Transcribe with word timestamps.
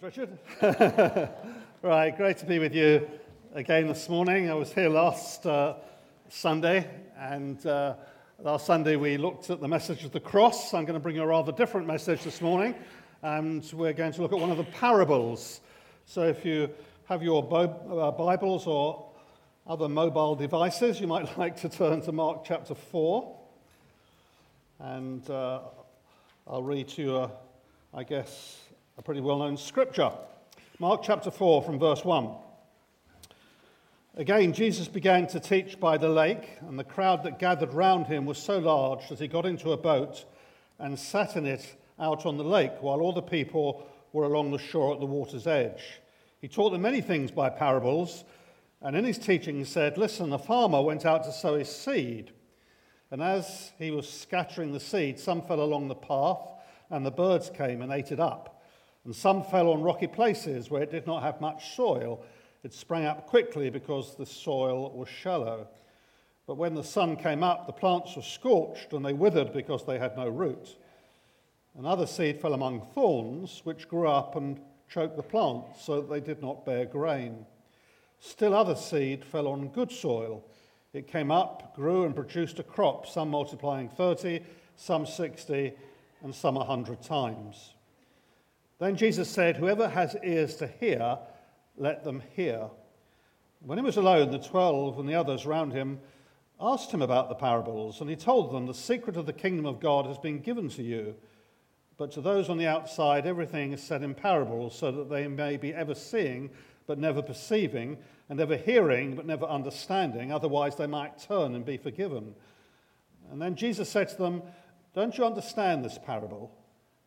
Thanks, 0.00 0.16
Richard. 0.16 1.28
right, 1.82 2.16
great 2.16 2.38
to 2.38 2.46
be 2.46 2.60
with 2.60 2.72
you 2.72 3.08
again 3.52 3.88
this 3.88 4.08
morning. 4.08 4.48
I 4.48 4.54
was 4.54 4.72
here 4.72 4.88
last 4.88 5.44
uh, 5.44 5.74
Sunday, 6.28 6.88
and 7.16 7.64
uh, 7.66 7.94
last 8.38 8.66
Sunday 8.66 8.94
we 8.94 9.16
looked 9.16 9.50
at 9.50 9.60
the 9.60 9.66
message 9.66 10.04
of 10.04 10.12
the 10.12 10.20
cross. 10.20 10.72
I'm 10.72 10.84
going 10.84 10.94
to 10.94 11.00
bring 11.00 11.18
a 11.18 11.26
rather 11.26 11.50
different 11.50 11.88
message 11.88 12.22
this 12.22 12.40
morning, 12.40 12.76
and 13.22 13.68
we're 13.72 13.92
going 13.92 14.12
to 14.12 14.22
look 14.22 14.32
at 14.32 14.38
one 14.38 14.52
of 14.52 14.56
the 14.56 14.64
parables. 14.64 15.60
So 16.06 16.22
if 16.22 16.44
you 16.44 16.70
have 17.06 17.20
your 17.22 17.42
uh, 17.42 18.12
Bibles 18.12 18.68
or 18.68 19.10
other 19.66 19.88
mobile 19.88 20.36
devices, 20.36 21.00
you 21.00 21.08
might 21.08 21.36
like 21.38 21.56
to 21.62 21.68
turn 21.68 22.02
to 22.02 22.12
Mark 22.12 22.44
chapter 22.44 22.76
4. 22.76 23.36
And 24.78 25.28
uh, 25.28 25.60
I'll 26.46 26.62
read 26.62 26.86
to 26.90 27.02
you, 27.02 27.30
I 27.92 28.04
guess, 28.04 28.67
a 28.98 29.02
pretty 29.02 29.20
well 29.20 29.38
known 29.38 29.56
scripture. 29.56 30.10
Mark 30.80 31.02
chapter 31.04 31.30
4 31.30 31.62
from 31.62 31.78
verse 31.78 32.04
1. 32.04 32.30
Again, 34.16 34.52
Jesus 34.52 34.88
began 34.88 35.28
to 35.28 35.38
teach 35.38 35.78
by 35.78 35.96
the 35.96 36.08
lake, 36.08 36.58
and 36.62 36.76
the 36.76 36.82
crowd 36.82 37.22
that 37.22 37.38
gathered 37.38 37.72
round 37.72 38.08
him 38.08 38.26
was 38.26 38.38
so 38.38 38.58
large 38.58 39.08
that 39.08 39.20
he 39.20 39.28
got 39.28 39.46
into 39.46 39.70
a 39.70 39.76
boat 39.76 40.24
and 40.80 40.98
sat 40.98 41.36
in 41.36 41.46
it 41.46 41.76
out 42.00 42.26
on 42.26 42.36
the 42.38 42.44
lake, 42.44 42.72
while 42.80 43.00
all 43.00 43.12
the 43.12 43.22
people 43.22 43.86
were 44.12 44.24
along 44.24 44.50
the 44.50 44.58
shore 44.58 44.94
at 44.94 44.98
the 44.98 45.06
water's 45.06 45.46
edge. 45.46 46.00
He 46.40 46.48
taught 46.48 46.70
them 46.70 46.82
many 46.82 47.00
things 47.00 47.30
by 47.30 47.50
parables, 47.50 48.24
and 48.82 48.96
in 48.96 49.04
his 49.04 49.18
teaching 49.18 49.58
he 49.58 49.64
said, 49.64 49.96
Listen, 49.96 50.32
a 50.32 50.38
farmer 50.40 50.82
went 50.82 51.06
out 51.06 51.22
to 51.22 51.32
sow 51.32 51.54
his 51.54 51.70
seed. 51.70 52.32
And 53.12 53.22
as 53.22 53.70
he 53.78 53.92
was 53.92 54.10
scattering 54.10 54.72
the 54.72 54.80
seed, 54.80 55.20
some 55.20 55.42
fell 55.42 55.60
along 55.60 55.86
the 55.86 55.94
path, 55.94 56.40
and 56.90 57.06
the 57.06 57.12
birds 57.12 57.48
came 57.48 57.80
and 57.80 57.92
ate 57.92 58.10
it 58.10 58.18
up. 58.18 58.56
And 59.08 59.16
some 59.16 59.42
fell 59.42 59.70
on 59.70 59.80
rocky 59.80 60.06
places 60.06 60.70
where 60.70 60.82
it 60.82 60.90
did 60.90 61.06
not 61.06 61.22
have 61.22 61.40
much 61.40 61.74
soil. 61.74 62.22
It 62.62 62.74
sprang 62.74 63.06
up 63.06 63.26
quickly 63.26 63.70
because 63.70 64.14
the 64.14 64.26
soil 64.26 64.90
was 64.90 65.08
shallow. 65.08 65.66
But 66.46 66.58
when 66.58 66.74
the 66.74 66.84
sun 66.84 67.16
came 67.16 67.42
up, 67.42 67.66
the 67.66 67.72
plants 67.72 68.16
were 68.16 68.22
scorched 68.22 68.92
and 68.92 69.02
they 69.02 69.14
withered 69.14 69.54
because 69.54 69.86
they 69.86 69.98
had 69.98 70.14
no 70.14 70.28
root. 70.28 70.76
Another 71.78 72.06
seed 72.06 72.38
fell 72.38 72.52
among 72.52 72.82
thorns, 72.82 73.62
which 73.64 73.88
grew 73.88 74.06
up 74.06 74.36
and 74.36 74.60
choked 74.90 75.16
the 75.16 75.22
plants 75.22 75.82
so 75.82 76.02
that 76.02 76.10
they 76.10 76.20
did 76.20 76.42
not 76.42 76.66
bear 76.66 76.84
grain. 76.84 77.46
Still 78.20 78.52
other 78.52 78.76
seed 78.76 79.24
fell 79.24 79.48
on 79.48 79.68
good 79.68 79.90
soil. 79.90 80.44
It 80.92 81.08
came 81.08 81.30
up, 81.30 81.74
grew, 81.74 82.04
and 82.04 82.14
produced 82.14 82.58
a 82.58 82.62
crop, 82.62 83.06
some 83.06 83.30
multiplying 83.30 83.88
30, 83.88 84.42
some 84.76 85.06
60, 85.06 85.72
and 86.22 86.34
some 86.34 86.56
a 86.56 86.58
100 86.58 87.00
times. 87.00 87.72
Then 88.78 88.96
Jesus 88.96 89.28
said, 89.28 89.56
Whoever 89.56 89.88
has 89.88 90.16
ears 90.22 90.56
to 90.56 90.66
hear, 90.66 91.18
let 91.76 92.04
them 92.04 92.22
hear. 92.34 92.68
When 93.60 93.78
he 93.78 93.84
was 93.84 93.96
alone, 93.96 94.30
the 94.30 94.38
twelve 94.38 94.98
and 94.98 95.08
the 95.08 95.16
others 95.16 95.46
round 95.46 95.72
him 95.72 96.00
asked 96.60 96.90
him 96.90 97.02
about 97.02 97.28
the 97.28 97.34
parables, 97.34 98.00
and 98.00 98.10
he 98.10 98.16
told 98.16 98.52
them, 98.52 98.66
The 98.66 98.74
secret 98.74 99.16
of 99.16 99.26
the 99.26 99.32
kingdom 99.32 99.66
of 99.66 99.80
God 99.80 100.06
has 100.06 100.18
been 100.18 100.40
given 100.40 100.68
to 100.70 100.82
you. 100.82 101.14
But 101.96 102.12
to 102.12 102.20
those 102.20 102.48
on 102.48 102.58
the 102.58 102.66
outside, 102.66 103.26
everything 103.26 103.72
is 103.72 103.82
said 103.82 104.02
in 104.02 104.14
parables, 104.14 104.76
so 104.76 104.90
that 104.92 105.10
they 105.10 105.26
may 105.26 105.56
be 105.56 105.74
ever 105.74 105.94
seeing, 105.94 106.50
but 106.86 106.98
never 106.98 107.22
perceiving, 107.22 107.98
and 108.28 108.40
ever 108.40 108.56
hearing, 108.56 109.14
but 109.14 109.26
never 109.26 109.46
understanding. 109.46 110.32
Otherwise, 110.32 110.76
they 110.76 110.86
might 110.86 111.18
turn 111.18 111.54
and 111.54 111.64
be 111.64 111.76
forgiven. 111.76 112.34
And 113.30 113.40
then 113.40 113.56
Jesus 113.56 113.88
said 113.88 114.08
to 114.10 114.16
them, 114.16 114.42
Don't 114.94 115.16
you 115.16 115.24
understand 115.24 115.84
this 115.84 115.98
parable? 115.98 116.52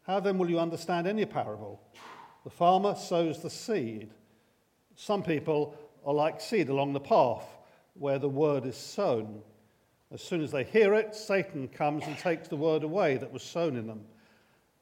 How 0.08 0.20
then 0.20 0.38
will 0.38 0.50
you 0.50 0.60
understand 0.60 1.08
any 1.08 1.26
parable? 1.26 1.82
The 2.44 2.50
farmer 2.50 2.96
sows 2.96 3.42
the 3.42 3.50
seed. 3.50 4.10
Some 4.96 5.22
people 5.22 5.76
are 6.06 6.14
like 6.14 6.42
seed 6.42 6.70
along 6.70 6.94
the 6.94 7.00
path 7.00 7.46
where 7.94 8.20
the 8.20 8.30
word 8.30 8.66
is 8.66 8.76
sown. 8.76 9.42
As 10.12 10.22
soon 10.22 10.42
as 10.42 10.52
they 10.52 10.64
hear 10.64 10.94
it, 10.96 11.16
Satan 11.16 11.68
comes 11.68 12.06
and 12.06 12.18
takes 12.18 12.48
the 12.48 12.56
word 12.56 12.84
away 12.84 13.18
that 13.18 13.32
was 13.32 13.44
sown 13.44 13.78
in 13.78 13.88
them. 13.88 14.02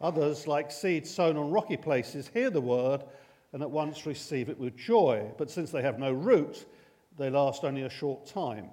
Others, 0.02 0.48
like 0.48 0.72
seed 0.72 1.06
sown 1.06 1.38
on 1.38 1.52
rocky 1.52 1.78
places, 1.78 2.30
hear 2.34 2.50
the 2.50 2.62
word 2.62 3.04
and 3.52 3.62
at 3.62 3.70
once 3.70 4.06
receive 4.06 4.50
it 4.50 4.58
with 4.58 4.78
joy. 4.78 5.30
But 5.38 5.52
since 5.52 5.72
they 5.72 5.82
have 5.82 6.00
no 6.00 6.12
root, 6.14 6.66
they 7.18 7.30
last 7.30 7.64
only 7.64 7.84
a 7.84 7.90
short 7.90 8.26
time. 8.26 8.70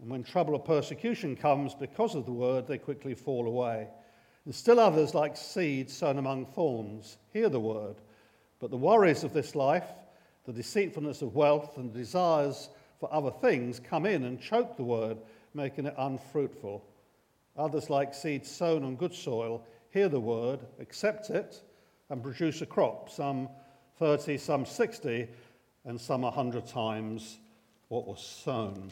And 0.00 0.10
when 0.10 0.24
trouble 0.24 0.54
or 0.54 0.60
persecution 0.60 1.36
comes 1.36 1.74
because 1.74 2.16
of 2.16 2.26
the 2.26 2.32
word, 2.32 2.66
they 2.66 2.78
quickly 2.78 3.14
fall 3.14 3.46
away. 3.46 3.88
And 4.44 4.54
still 4.54 4.80
others, 4.80 5.14
like 5.14 5.36
seed 5.36 5.88
sown 5.88 6.18
among 6.18 6.46
thorns, 6.46 7.18
hear 7.32 7.48
the 7.48 7.60
word, 7.60 7.96
but 8.58 8.70
the 8.70 8.76
worries 8.76 9.24
of 9.24 9.32
this 9.32 9.54
life, 9.54 9.86
the 10.44 10.52
deceitfulness 10.52 11.22
of 11.22 11.34
wealth, 11.34 11.76
and 11.76 11.92
desires 11.92 12.68
for 12.98 13.12
other 13.12 13.30
things 13.30 13.80
come 13.80 14.06
in 14.06 14.24
and 14.24 14.40
choke 14.40 14.76
the 14.76 14.82
word, 14.82 15.18
making 15.54 15.86
it 15.86 15.94
unfruitful. 15.96 16.84
Others, 17.56 17.90
like 17.90 18.14
seed 18.14 18.44
sown 18.44 18.82
on 18.82 18.96
good 18.96 19.14
soil, 19.14 19.64
hear 19.90 20.08
the 20.08 20.20
word, 20.20 20.60
accept 20.80 21.30
it, 21.30 21.62
and 22.10 22.22
produce 22.22 22.62
a 22.62 22.66
crop, 22.66 23.10
some 23.10 23.48
30, 23.98 24.38
some 24.38 24.66
60, 24.66 25.28
and 25.84 26.00
some 26.00 26.22
100 26.22 26.66
times 26.66 27.38
what 27.88 28.06
was 28.06 28.20
sown. 28.20 28.90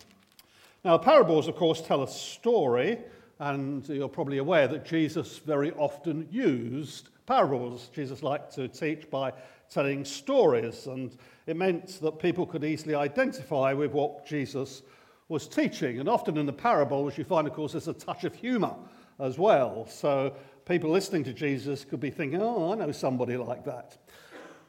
Now, 0.84 0.98
parables, 0.98 1.48
of 1.48 1.56
course, 1.56 1.80
tell 1.80 2.02
a 2.02 2.08
story 2.08 2.98
and 3.40 3.88
you're 3.88 4.08
probably 4.08 4.38
aware 4.38 4.68
that 4.68 4.84
Jesus 4.84 5.38
very 5.38 5.72
often 5.72 6.28
used 6.30 7.08
parables. 7.26 7.88
Jesus 7.94 8.22
liked 8.22 8.54
to 8.54 8.68
teach 8.68 9.10
by 9.10 9.32
telling 9.70 10.04
stories, 10.04 10.86
and 10.86 11.16
it 11.46 11.56
meant 11.56 12.00
that 12.02 12.18
people 12.18 12.44
could 12.44 12.64
easily 12.64 12.94
identify 12.94 13.72
with 13.72 13.92
what 13.92 14.26
Jesus 14.26 14.82
was 15.28 15.48
teaching. 15.48 16.00
And 16.00 16.08
often 16.08 16.36
in 16.36 16.44
the 16.44 16.52
parables, 16.52 17.16
you 17.16 17.24
find, 17.24 17.46
of 17.46 17.54
course, 17.54 17.72
there's 17.72 17.88
a 17.88 17.94
touch 17.94 18.24
of 18.24 18.34
humor 18.34 18.74
as 19.18 19.38
well. 19.38 19.86
So 19.86 20.34
people 20.66 20.90
listening 20.90 21.24
to 21.24 21.32
Jesus 21.32 21.84
could 21.84 22.00
be 22.00 22.10
thinking, 22.10 22.42
oh, 22.42 22.72
I 22.72 22.74
know 22.74 22.92
somebody 22.92 23.38
like 23.38 23.64
that. 23.64 23.96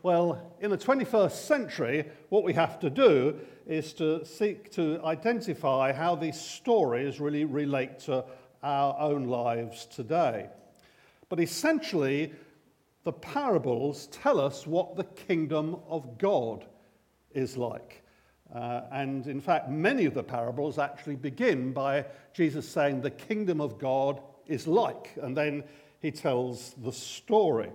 Well, 0.04 0.56
in 0.62 0.72
the 0.72 0.78
21st 0.78 1.32
century, 1.32 2.06
what 2.30 2.44
we 2.44 2.54
have 2.54 2.80
to 2.80 2.90
do 2.90 3.38
is 3.68 3.94
to 3.94 4.26
seek 4.26 4.72
to 4.72 5.00
identify 5.04 5.92
how 5.92 6.16
these 6.16 6.40
stories 6.40 7.20
really 7.20 7.46
relate 7.46 8.00
to 8.00 8.24
our 8.64 8.98
own 9.00 9.26
lives 9.26 9.86
today. 9.86 10.48
But 11.30 11.40
essentially, 11.40 12.34
the 13.04 13.14
parables 13.14 14.08
tell 14.08 14.40
us 14.40 14.68
what 14.68 14.96
the 14.96 15.04
kingdom 15.04 15.78
of 15.88 16.18
God 16.18 16.66
is 17.34 17.58
like. 17.58 18.04
Uh, 18.54 18.82
and 18.92 19.28
in 19.28 19.40
fact, 19.40 19.70
many 19.70 20.06
of 20.06 20.14
the 20.14 20.24
parables 20.24 20.78
actually 20.78 21.16
begin 21.16 21.72
by 21.72 22.06
Jesus 22.34 22.68
saying, 22.68 23.02
The 23.02 23.10
kingdom 23.10 23.62
of 23.62 23.80
God 23.80 24.22
is 24.46 24.68
like. 24.68 25.18
And 25.22 25.36
then 25.36 25.64
he 26.02 26.12
tells 26.12 26.74
the 26.84 26.92
story. 26.92 27.72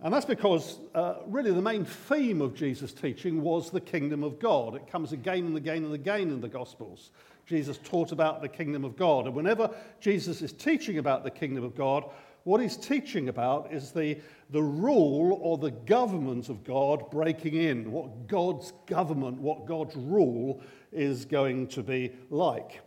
And 0.00 0.14
that's 0.14 0.26
because 0.26 0.78
uh, 0.94 1.14
really 1.26 1.52
the 1.52 1.62
main 1.62 1.84
theme 1.84 2.40
of 2.40 2.54
Jesus' 2.54 2.92
teaching 2.92 3.42
was 3.42 3.70
the 3.70 3.80
kingdom 3.80 4.22
of 4.22 4.38
God. 4.38 4.74
It 4.76 4.86
comes 4.86 5.12
again 5.12 5.46
and 5.46 5.56
again 5.56 5.84
and 5.84 5.94
again 5.94 6.30
in 6.30 6.40
the 6.40 6.48
Gospels. 6.48 7.10
Jesus 7.48 7.78
taught 7.78 8.12
about 8.12 8.42
the 8.42 8.48
kingdom 8.48 8.84
of 8.84 8.94
God. 8.94 9.26
And 9.26 9.34
whenever 9.34 9.74
Jesus 10.00 10.42
is 10.42 10.52
teaching 10.52 10.98
about 10.98 11.24
the 11.24 11.30
kingdom 11.30 11.64
of 11.64 11.74
God, 11.74 12.04
what 12.44 12.60
he's 12.60 12.76
teaching 12.76 13.30
about 13.30 13.72
is 13.72 13.90
the, 13.90 14.18
the 14.50 14.62
rule 14.62 15.38
or 15.40 15.56
the 15.56 15.70
government 15.70 16.50
of 16.50 16.62
God 16.62 17.10
breaking 17.10 17.54
in, 17.54 17.90
what 17.90 18.28
God's 18.28 18.72
government, 18.86 19.40
what 19.40 19.66
God's 19.66 19.96
rule 19.96 20.62
is 20.92 21.24
going 21.24 21.68
to 21.68 21.82
be 21.82 22.12
like. 22.28 22.80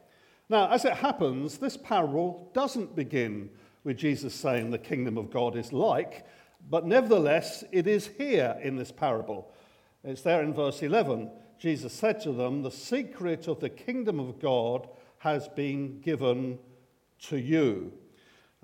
Now, 0.48 0.70
as 0.70 0.86
it 0.86 0.94
happens, 0.94 1.58
this 1.58 1.76
parable 1.78 2.52
doesn't 2.54 2.96
begin 2.96 3.50
with 3.84 3.98
Jesus 3.98 4.36
saying 4.36 4.70
the 4.70 4.78
kingdom 4.78 5.18
of 5.18 5.32
God 5.32 5.56
is 5.56 5.74
like, 5.74 6.26
but 6.70 6.86
nevertheless, 6.86 7.64
it 7.72 7.88
is 7.88 8.06
here 8.06 8.56
in 8.62 8.76
this 8.76 8.92
parable. 8.92 9.52
It's 10.04 10.22
there 10.22 10.44
in 10.44 10.54
verse 10.54 10.84
11. 10.84 11.32
Jesus 11.62 11.94
said 11.94 12.20
to 12.22 12.32
them, 12.32 12.64
The 12.64 12.72
secret 12.72 13.48
of 13.48 13.60
the 13.60 13.70
kingdom 13.70 14.20
of 14.20 14.40
God 14.40 14.90
has 15.20 15.48
been 15.48 16.02
given 16.02 16.58
to 17.28 17.38
you. 17.38 17.94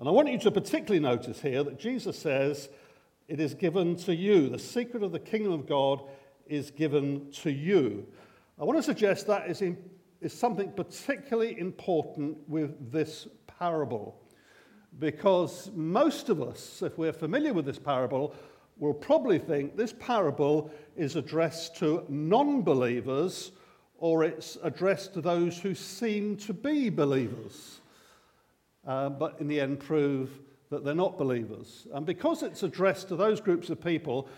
And 0.00 0.08
I 0.08 0.10
want 0.10 0.32
you 0.32 0.38
to 0.40 0.50
particularly 0.50 0.98
notice 0.98 1.40
here 1.40 1.62
that 1.62 1.78
Jesus 1.78 2.18
says, 2.18 2.68
It 3.28 3.38
is 3.38 3.54
given 3.54 3.94
to 3.98 4.12
you. 4.12 4.48
The 4.48 4.58
secret 4.58 5.04
of 5.04 5.12
the 5.12 5.20
kingdom 5.20 5.52
of 5.52 5.68
God 5.68 6.02
is 6.48 6.72
given 6.72 7.30
to 7.34 7.52
you. 7.52 8.04
I 8.60 8.64
want 8.64 8.80
to 8.80 8.82
suggest 8.82 9.28
that 9.28 9.48
is, 9.48 9.62
in, 9.62 9.78
is 10.20 10.32
something 10.32 10.72
particularly 10.72 11.56
important 11.56 12.36
with 12.48 12.90
this 12.90 13.28
parable. 13.46 14.20
Because 14.98 15.70
most 15.72 16.30
of 16.30 16.42
us, 16.42 16.82
if 16.82 16.98
we're 16.98 17.12
familiar 17.12 17.52
with 17.52 17.64
this 17.64 17.78
parable, 17.78 18.34
will 18.78 18.94
probably 18.94 19.38
think 19.38 19.76
this 19.76 19.94
parable 19.98 20.70
is 20.96 21.16
addressed 21.16 21.76
to 21.76 22.04
non 22.08 22.62
believers 22.62 23.52
or 23.98 24.24
it's 24.24 24.56
addressed 24.62 25.14
to 25.14 25.20
those 25.20 25.58
who 25.58 25.74
seem 25.74 26.36
to 26.36 26.52
be 26.52 26.88
believers, 26.88 27.80
uh, 28.86 29.08
but 29.08 29.36
in 29.40 29.48
the 29.48 29.60
end 29.60 29.80
prove 29.80 30.30
that 30.70 30.84
they're 30.84 30.94
not 30.94 31.18
believers. 31.18 31.86
And 31.92 32.06
because 32.06 32.42
it's 32.42 32.62
addressed 32.62 33.08
to 33.08 33.16
those 33.16 33.40
groups 33.40 33.70
of 33.70 33.82
people, 33.82 34.28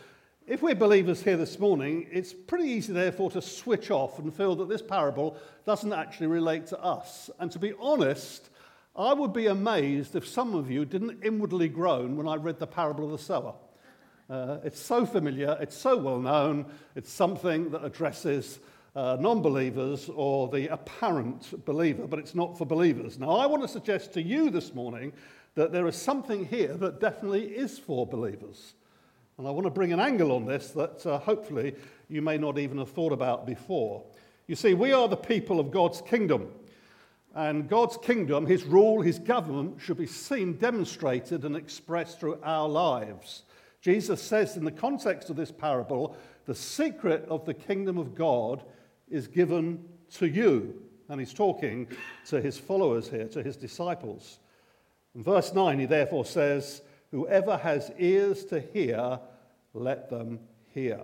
if 0.47 0.63
we're 0.63 0.75
believers 0.75 1.23
here 1.23 1.37
this 1.37 1.59
morning, 1.59 2.07
it's 2.11 2.33
pretty 2.33 2.65
easy, 2.65 2.93
therefore, 2.93 3.31
to 3.33 3.43
switch 3.43 3.91
off 3.91 4.19
and 4.19 4.35
feel 4.35 4.57
that 4.57 4.69
this 4.69 4.83
parable 4.83 5.37
doesn't 5.67 5.93
actually 5.93 6.29
relate 6.29 6.67
to 6.69 6.83
us. 6.83 7.31
And 7.39 7.53
to 7.53 7.59
be 7.59 7.75
honest, 7.79 8.49
I 8.97 9.13
would 9.13 9.33
be 9.33 9.47
amazed 9.47 10.17
if 10.17 10.27
some 10.27 10.55
of 10.55 10.71
you 10.71 10.85
didn't 10.85 11.23
inwardly 11.23 11.69
groan 11.69 12.17
when 12.17 12.27
I 12.27 12.37
read 12.37 12.59
the 12.59 12.67
parable 12.67 13.05
of 13.05 13.13
the 13.13 13.19
sower. 13.19 13.55
Uh, 14.31 14.59
it's 14.63 14.79
so 14.79 15.05
familiar, 15.05 15.59
it's 15.61 15.77
so 15.77 15.97
well 15.97 16.21
known, 16.21 16.65
it's 16.95 17.11
something 17.11 17.69
that 17.71 17.85
addresses 17.85 18.61
uh, 18.95 19.17
non 19.19 19.43
believers 19.43 20.09
or 20.15 20.49
the 20.49 20.73
apparent 20.73 21.65
believer, 21.65 22.07
but 22.07 22.21
it's 22.21 22.35
not 22.35 22.57
for 22.57 22.65
believers. 22.65 23.19
Now, 23.19 23.31
I 23.31 23.47
want 23.47 23.63
to 23.63 23.69
suggest 23.69 24.13
to 24.15 24.23
you 24.23 24.49
this 24.51 24.73
morning 24.73 25.13
that 25.57 25.73
there 25.73 25.89
is 25.89 25.97
something 25.97 26.47
here 26.47 26.75
that 26.75 27.01
definitely 27.01 27.47
is 27.47 27.77
for 27.77 28.07
believers. 28.07 28.75
And 29.37 29.49
I 29.49 29.51
want 29.51 29.65
to 29.65 29.71
bring 29.71 29.93
an 29.93 29.99
angle 29.99 30.31
on 30.31 30.45
this 30.45 30.71
that 30.73 31.05
uh, 31.05 31.19
hopefully 31.19 31.75
you 32.09 32.23
may 32.23 32.39
not 32.39 32.57
even 32.57 32.79
have 32.79 32.91
thought 32.91 33.13
about 33.13 33.47
before. 33.47 34.05
You 34.47 34.55
see, 34.55 34.75
we 34.75 34.93
are 34.93 35.09
the 35.09 35.17
people 35.17 35.59
of 35.59 35.73
God's 35.73 36.03
kingdom. 36.03 36.49
And 37.35 37.69
God's 37.69 37.97
kingdom, 37.97 38.47
his 38.47 38.65
rule, 38.65 39.03
his 39.03 39.19
government 39.19 39.81
should 39.81 39.99
be 39.99 40.07
seen, 40.07 40.55
demonstrated, 40.55 41.45
and 41.45 41.57
expressed 41.57 42.21
through 42.21 42.39
our 42.45 42.69
lives. 42.69 43.43
Jesus 43.81 44.21
says 44.21 44.57
in 44.57 44.65
the 44.65 44.71
context 44.71 45.31
of 45.31 45.37
this 45.37 45.51
parable, 45.51 46.17
the 46.47 46.55
secret 46.55 47.27
of 47.29 47.45
the 47.45 47.55
kingdom 47.55 47.99
of 47.99 48.15
God 48.15 48.63
is 49.09 49.27
given 49.27 49.85
to 50.15 50.27
you. 50.27 50.83
And 51.09 51.19
he's 51.19 51.35
talking 51.35 51.89
to 52.27 52.41
his 52.41 52.59
followers 52.59 53.09
here, 53.09 53.27
to 53.29 53.43
his 53.43 53.57
disciples. 53.57 54.39
In 55.15 55.23
verse 55.23 55.53
9, 55.53 55.79
he 55.81 55.87
therefore 55.87 56.25
says, 56.25 56.83
Whoever 57.11 57.57
has 57.57 57.91
ears 57.99 58.45
to 58.47 58.61
hear, 58.61 59.19
let 59.75 60.09
them 60.09 60.39
hear. 60.73 61.01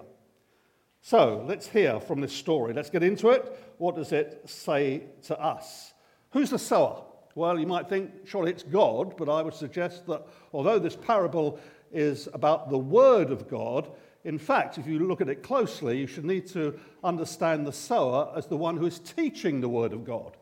So 1.01 1.45
let's 1.47 1.69
hear 1.69 1.99
from 2.01 2.21
this 2.21 2.33
story. 2.33 2.73
Let's 2.73 2.91
get 2.91 3.03
into 3.03 3.31
it. 3.31 3.75
What 3.79 3.97
does 3.97 4.13
it 4.13 4.43
say 4.45 5.05
to 5.25 5.41
us? 5.41 5.95
Who's 6.31 6.51
the 6.51 6.59
sower? 6.59 7.03
Well, 7.35 7.59
you 7.59 7.67
might 7.67 7.89
think, 7.89 8.11
surely 8.25 8.51
it's 8.51 8.63
God, 8.63 9.17
but 9.17 9.29
I 9.29 9.43
would 9.43 9.55
suggest 9.55 10.07
that 10.07 10.27
although 10.53 10.79
this 10.79 10.97
parable 10.97 11.59
is 11.93 12.29
about 12.33 12.71
the 12.71 12.79
Word 12.79 13.31
of 13.31 13.49
God, 13.49 13.91
in 14.25 14.39
fact, 14.39 14.77
if 14.77 14.89
you 14.89 14.99
look 14.99 15.21
at 15.21 15.29
it 15.29 15.45
closely, 15.45 15.99
you 15.99 16.09
should 16.09 16.25
need 16.25 16.49
to 16.49 16.79
understand 17.05 17.65
the 17.65 17.73
sower 17.73 18.33
as 18.37 18.47
the 18.47 18.57
one 18.57 18.77
who 18.77 18.87
is 18.87 18.99
teaching 18.99 19.61
the 19.61 19.69
Word 19.69 19.93
of 19.93 20.05
God. 20.05 20.37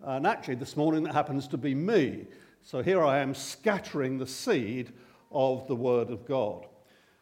And 0.00 0.26
actually, 0.26 0.54
this 0.54 0.76
morning, 0.76 1.02
that 1.02 1.12
happens 1.12 1.48
to 1.48 1.56
be 1.56 1.74
me. 1.74 2.26
So 2.62 2.82
here 2.82 3.02
I 3.02 3.18
am 3.18 3.34
scattering 3.34 4.18
the 4.18 4.28
seed 4.28 4.92
of 5.32 5.66
the 5.66 5.74
Word 5.74 6.10
of 6.10 6.24
God. 6.24 6.66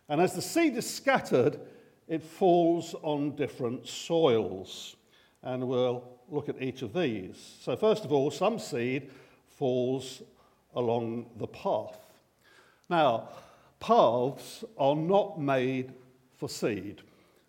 And 0.09 0.21
as 0.21 0.35
the 0.35 0.43
seed 0.43 0.77
is 0.77 0.89
scattered, 0.89 1.59
it 2.07 2.23
falls 2.23 2.95
on 3.03 3.35
different 3.37 3.87
soils. 3.89 4.97
And 5.43 5.67
we'll 5.67 6.05
look 6.29 6.49
at 6.49 6.61
each 6.61 6.83
of 6.83 6.93
these. 6.93 7.57
So, 7.63 7.77
first 7.77 8.05
of 8.05 8.13
all, 8.13 8.31
some 8.31 8.59
seed 8.59 9.11
falls 9.57 10.23
along 10.75 11.31
the 11.37 11.47
path. 11.47 11.99
Now, 12.91 13.29
paths 13.85 14.65
are 14.79 14.97
not 14.97 15.39
made 15.39 15.93
for 16.39 16.49
seed. 16.49 17.03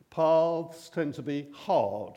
Paths 0.10 0.90
tend 0.90 1.14
to 1.14 1.22
be 1.22 1.48
hard. 1.54 2.16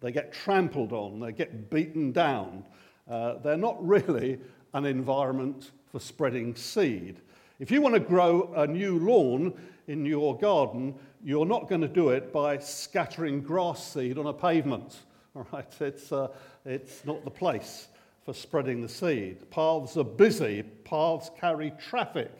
They 0.00 0.10
get 0.10 0.32
trampled 0.32 0.92
on, 0.92 1.20
they 1.20 1.30
get 1.30 1.70
beaten 1.70 2.10
down. 2.10 2.64
Uh, 3.08 3.34
they're 3.44 3.56
not 3.56 3.76
really 3.86 4.40
an 4.72 4.84
environment 4.84 5.70
for 5.92 6.00
spreading 6.00 6.56
seed. 6.56 7.20
If 7.60 7.70
you 7.70 7.80
want 7.80 7.94
to 7.94 8.00
grow 8.00 8.52
a 8.56 8.66
new 8.66 8.98
lawn 8.98 9.54
in 9.86 10.04
your 10.04 10.36
garden, 10.36 10.92
you're 11.22 11.46
not 11.46 11.68
going 11.68 11.82
to 11.82 11.88
do 11.88 12.08
it 12.08 12.32
by 12.32 12.58
scattering 12.58 13.40
grass 13.40 13.92
seed 13.92 14.18
on 14.18 14.26
a 14.26 14.32
pavement. 14.32 14.96
All 15.36 15.46
right, 15.52 15.80
it's, 15.80 16.10
uh, 16.10 16.26
it's 16.64 17.04
not 17.04 17.22
the 17.22 17.30
place 17.30 17.86
for 18.24 18.34
spreading 18.34 18.82
the 18.82 18.88
seed. 18.88 19.48
Paths 19.52 19.96
are 19.96 20.02
busy, 20.02 20.64
paths 20.84 21.30
carry 21.38 21.72
traffic, 21.78 22.32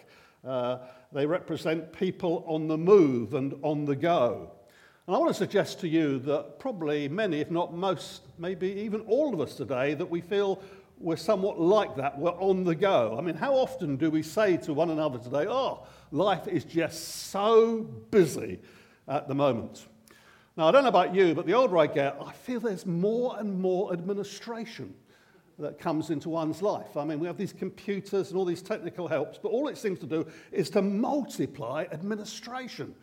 uh, 0.45 0.79
they 1.15 1.25
represent 1.25 1.93
people 1.93 2.45
on 2.47 2.67
the 2.67 2.77
move 2.77 3.35
and 3.35 3.55
on 3.63 3.85
the 3.85 3.95
go. 3.95 4.51
And 5.07 5.15
I 5.15 5.19
want 5.19 5.31
to 5.31 5.39
suggest 5.39 5.79
to 5.81 5.89
you 5.89 6.19
that 6.21 6.59
probably 6.59 7.09
many, 7.09 7.41
if 7.41 7.51
not 7.51 7.73
most, 7.73 8.23
maybe 8.37 8.69
even 8.73 9.01
all 9.03 9.33
of 9.33 9.41
us 9.41 9.55
today, 9.55 9.95
that 9.95 10.11
we 10.11 10.21
feel 10.21 10.61
we're 10.99 11.17
somewhat 11.17 11.61
like 11.61 11.95
that. 11.97 12.19
We're 12.19 12.33
on 12.33 12.65
the 12.65 12.75
go. 12.75 13.17
I 13.17 13.21
mean, 13.21 13.37
how 13.37 13.55
often 13.55 13.97
do 13.97 14.11
we 14.11 14.23
say 14.23 14.57
to 14.59 14.73
one 14.73 14.91
another 14.91 15.19
today, 15.19 15.47
oh, 15.49 15.87
life 16.11 16.49
is 16.49 16.65
just 16.65 17.31
so 17.31 17.83
busy 18.11 18.59
at 19.07 19.29
the 19.29 19.35
moment? 19.35 19.87
Now, 20.57 20.69
I 20.69 20.73
don't 20.73 20.83
know 20.83 20.89
about 20.89 21.15
you, 21.15 21.35
but 21.35 21.47
the 21.47 21.55
older 21.55 21.79
I 21.79 21.87
get, 21.87 22.17
I 22.25 22.33
feel 22.33 22.59
there's 22.59 22.87
more 22.87 23.37
and 23.39 23.61
more 23.61 23.93
administration 23.93 24.95
that 25.59 25.79
comes 25.79 26.11
into 26.11 26.29
one's 26.29 26.63
life. 26.63 26.97
I 26.97 27.05
mean, 27.05 27.21
we 27.21 27.27
have 27.27 27.37
these 27.37 27.53
computers 27.53 28.31
and 28.31 28.39
all 28.39 28.45
these 28.45 28.63
technical 28.63 29.07
helps, 29.07 29.39
but 29.39 29.51
all 29.51 29.69
it 29.69 29.79
seems 29.79 29.99
to 30.01 30.07
do 30.07 30.27
is 30.51 30.71
to 30.71 30.83
multiply 30.83 31.87
administration. 31.93 32.95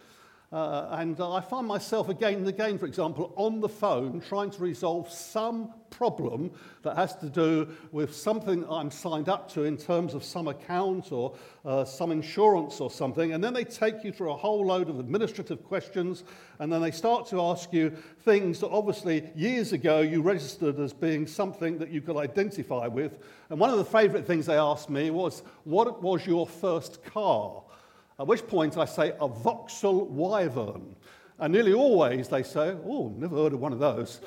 Uh, 0.52 0.98
and 1.00 1.18
I 1.22 1.40
find 1.40 1.66
myself 1.66 2.10
again 2.10 2.34
and 2.34 2.48
again, 2.48 2.78
for 2.78 2.86
example, 2.86 3.34
on 3.38 3.62
the 3.62 3.70
phone 3.70 4.20
trying 4.20 4.52
to 4.52 4.62
resolve 4.62 5.10
some 5.10 5.74
problem 5.92 6.52
that 6.84 6.98
has 6.98 7.16
to 7.18 7.30
do 7.30 7.70
with 7.94 8.14
something 8.14 8.66
I'm 8.70 8.92
signed 8.92 9.30
up 9.30 9.50
to 9.54 9.64
in 9.64 9.78
terms 9.78 10.14
of 10.14 10.26
some 10.26 10.50
account 10.50 11.14
or 11.14 11.36
uh, 11.64 11.86
some 11.86 12.12
insurance 12.12 12.82
or 12.82 12.92
something. 12.92 13.32
And 13.32 13.42
then 13.42 13.54
they 13.54 13.64
take 13.64 14.04
you 14.04 14.12
through 14.12 14.32
a 14.32 14.36
whole 14.36 14.66
load 14.66 14.90
of 14.90 15.00
administrative 15.00 15.64
questions. 15.64 16.26
And 16.60 16.72
then 16.72 16.82
they 16.82 16.92
start 16.92 17.28
to 17.28 17.42
ask 17.42 17.72
you 17.72 17.92
things 18.20 18.60
that 18.60 18.70
obviously 18.72 19.30
years 19.34 19.72
ago 19.72 20.02
you 20.02 20.22
registered 20.22 20.80
as 20.82 20.92
being 20.92 21.28
something 21.28 21.78
that 21.78 21.92
you 21.92 22.02
could 22.02 22.18
identify 22.18 22.88
with. 22.88 23.20
And 23.50 23.58
one 23.58 23.70
of 23.70 23.78
the 23.78 23.86
favorite 23.86 24.28
things 24.28 24.48
they 24.48 24.58
asked 24.58 24.90
me 24.90 25.12
was, 25.12 25.44
What 25.64 26.04
was 26.04 26.28
your 26.28 26.46
first 26.46 27.06
car? 27.06 27.64
At 28.22 28.28
which 28.28 28.46
point 28.46 28.78
I 28.78 28.86
say 28.86 29.14
a 29.20 29.28
Vauxhall 29.28 30.06
Wyvern. 30.06 30.96
And 31.40 31.52
nearly 31.52 31.74
always 31.74 32.28
they 32.28 32.44
say, 32.44 32.76
oh, 32.86 33.12
never 33.18 33.36
heard 33.36 33.54
of 33.54 33.60
one 33.60 33.74
of 33.74 33.80
those. 33.80 34.22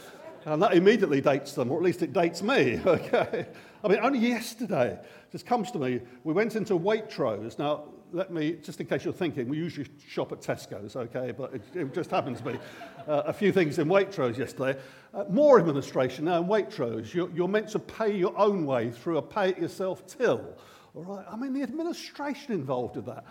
And 0.47 0.61
that 0.65 0.75
immediately 0.75 1.21
dates 1.21 1.53
them, 1.53 1.71
or 1.71 1.77
at 1.77 1.85
least 1.85 2.03
it 2.03 2.13
dates 2.13 2.43
me. 2.43 2.81
Okay. 2.87 3.47
I 3.85 3.89
mean, 3.89 4.01
only 4.03 4.19
yesterday, 4.19 4.99
just 5.31 5.47
comes 5.47 5.71
to 5.73 5.79
me, 5.79 6.01
we 6.25 6.33
went 6.33 6.57
into 6.57 6.77
Waitrose. 6.77 7.57
Now, 7.57 7.85
let 8.13 8.33
me, 8.33 8.53
just 8.55 8.81
in 8.81 8.87
case 8.87 9.05
you're 9.05 9.13
thinking, 9.13 9.47
we 9.47 9.59
usually 9.59 9.87
shop 10.09 10.33
at 10.33 10.41
Tesco's, 10.41 10.97
okay, 10.97 11.33
but 11.37 11.55
it, 11.55 11.63
it 11.75 11.95
just 11.95 12.11
happens 12.11 12.39
to 12.39 12.53
be 12.53 12.59
uh, 13.07 13.23
a 13.27 13.33
few 13.33 13.53
things 13.53 13.79
in 13.79 13.87
Waitrose 13.87 14.39
yesterday. 14.39 14.77
Uh, 15.13 15.25
more 15.29 15.61
administration 15.61 16.25
now 16.25 16.41
in 16.41 16.49
Waitrose. 16.49 17.15
You're, 17.15 17.31
you're 17.31 17.47
meant 17.47 17.69
to 17.69 17.79
pay 17.79 18.17
your 18.17 18.37
own 18.37 18.67
way 18.67 18.91
through 18.91 19.19
a 19.19 19.23
pay 19.23 19.51
it 19.51 19.59
yourself 19.59 20.05
till. 20.07 20.57
All 20.95 21.05
right? 21.05 21.27
I 21.31 21.37
mean, 21.37 21.53
the 21.53 21.63
administration 21.63 22.55
involved 22.55 22.97
in 22.97 23.05
that. 23.05 23.25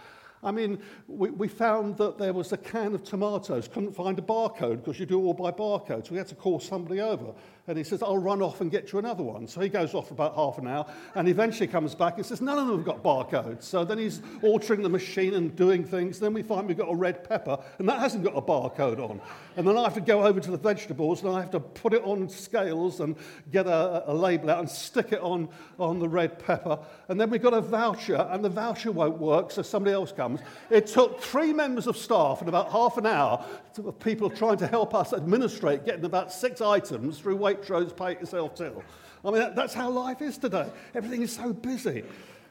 I 0.44 0.52
mean, 0.52 0.80
we, 1.08 1.30
we 1.30 1.48
found 1.48 1.98
that 1.98 2.18
there 2.18 2.34
was 2.34 2.52
a 2.52 2.58
can 2.58 2.94
of 2.94 3.04
tomatoes, 3.04 3.68
couldn't 3.68 3.96
find 3.96 4.20
a 4.20 4.22
barcode 4.22 4.78
because 4.78 5.00
you 5.00 5.06
do 5.06 5.20
all 5.22 5.34
by 5.34 5.52
barcode. 5.52 6.06
So 6.06 6.12
we 6.12 6.18
had 6.18 6.28
to 6.28 6.36
call 6.36 6.60
somebody 6.60 7.02
over. 7.02 7.34
And 7.66 7.78
he 7.78 7.86
says, 7.86 8.04
I'll 8.04 8.18
run 8.18 8.42
off 8.42 8.60
and 8.60 8.70
get 8.70 8.92
you 8.92 9.00
another 9.00 9.24
one. 9.24 9.48
So 9.48 9.62
he 9.62 9.70
goes 9.70 9.94
off 9.94 10.10
for 10.10 10.16
about 10.16 10.36
half 10.36 10.58
an 10.58 10.68
hour 10.68 10.86
and 11.16 11.30
eventually 11.30 11.68
comes 11.68 11.96
back 11.96 12.18
and 12.18 12.26
says, 12.26 12.42
None 12.42 12.58
of 12.58 12.68
them 12.68 12.76
have 12.76 12.86
got 12.86 13.02
barcodes. 13.02 13.64
So 13.64 13.86
then 13.86 14.00
he's 14.00 14.22
altering 14.42 14.82
the 14.82 14.90
machine 14.90 15.34
and 15.34 15.56
doing 15.56 15.86
things. 15.86 16.20
Then 16.20 16.34
we 16.34 16.42
find 16.42 16.68
we've 16.68 16.78
got 16.78 16.92
a 16.92 16.96
red 16.96 17.28
pepper 17.28 17.58
and 17.80 17.88
that 17.88 18.00
hasn't 18.00 18.26
got 18.26 18.36
a 18.36 18.42
barcode 18.42 19.00
on. 19.00 19.22
And 19.56 19.66
then 19.66 19.78
I 19.78 19.84
have 19.84 19.94
to 19.94 20.02
go 20.02 20.26
over 20.26 20.42
to 20.42 20.52
the 20.52 20.58
vegetables 20.58 21.24
and 21.24 21.34
I 21.34 21.40
have 21.40 21.52
to 21.52 21.62
put 21.62 21.94
it 21.94 22.04
on 22.04 22.28
scales 22.28 23.00
and 23.00 23.16
get 23.50 23.66
a, 23.66 24.12
a 24.12 24.14
label 24.14 24.50
out 24.50 24.60
and 24.60 24.70
stick 24.70 25.14
it 25.14 25.22
on, 25.22 25.48
on 25.80 26.00
the 26.00 26.10
red 26.10 26.40
pepper. 26.40 26.80
And 27.08 27.20
then 27.20 27.30
we've 27.30 27.42
got 27.42 27.54
a 27.54 27.62
voucher 27.62 28.28
and 28.30 28.44
the 28.44 28.50
voucher 28.50 28.92
won't 28.92 29.20
work, 29.20 29.52
so 29.52 29.62
somebody 29.62 29.94
else 29.94 30.12
comes. 30.12 30.33
It 30.70 30.88
took 30.88 31.22
three 31.22 31.54
members 31.54 31.88
of 31.88 31.98
staff 31.98 32.40
and 32.40 32.50
about 32.50 32.72
half 32.72 32.98
an 32.98 33.06
hour 33.06 33.46
of 33.78 34.00
people 34.00 34.30
trying 34.30 34.58
to 34.58 34.68
help 34.68 34.94
us 34.94 35.14
administrate 35.14 35.86
getting 35.86 36.06
about 36.06 36.32
six 36.32 36.62
items 36.62 37.20
through 37.20 37.38
Waitrose 37.38 37.96
Pay 37.96 38.20
Yourself 38.20 38.56
Till. 38.56 38.84
I 39.26 39.32
mean, 39.32 39.40
that, 39.40 39.56
that's 39.56 39.74
how 39.74 39.90
life 39.90 40.22
is 40.22 40.38
today. 40.38 40.70
Everything 40.96 41.22
is 41.22 41.32
so 41.32 41.54
busy. 41.54 42.04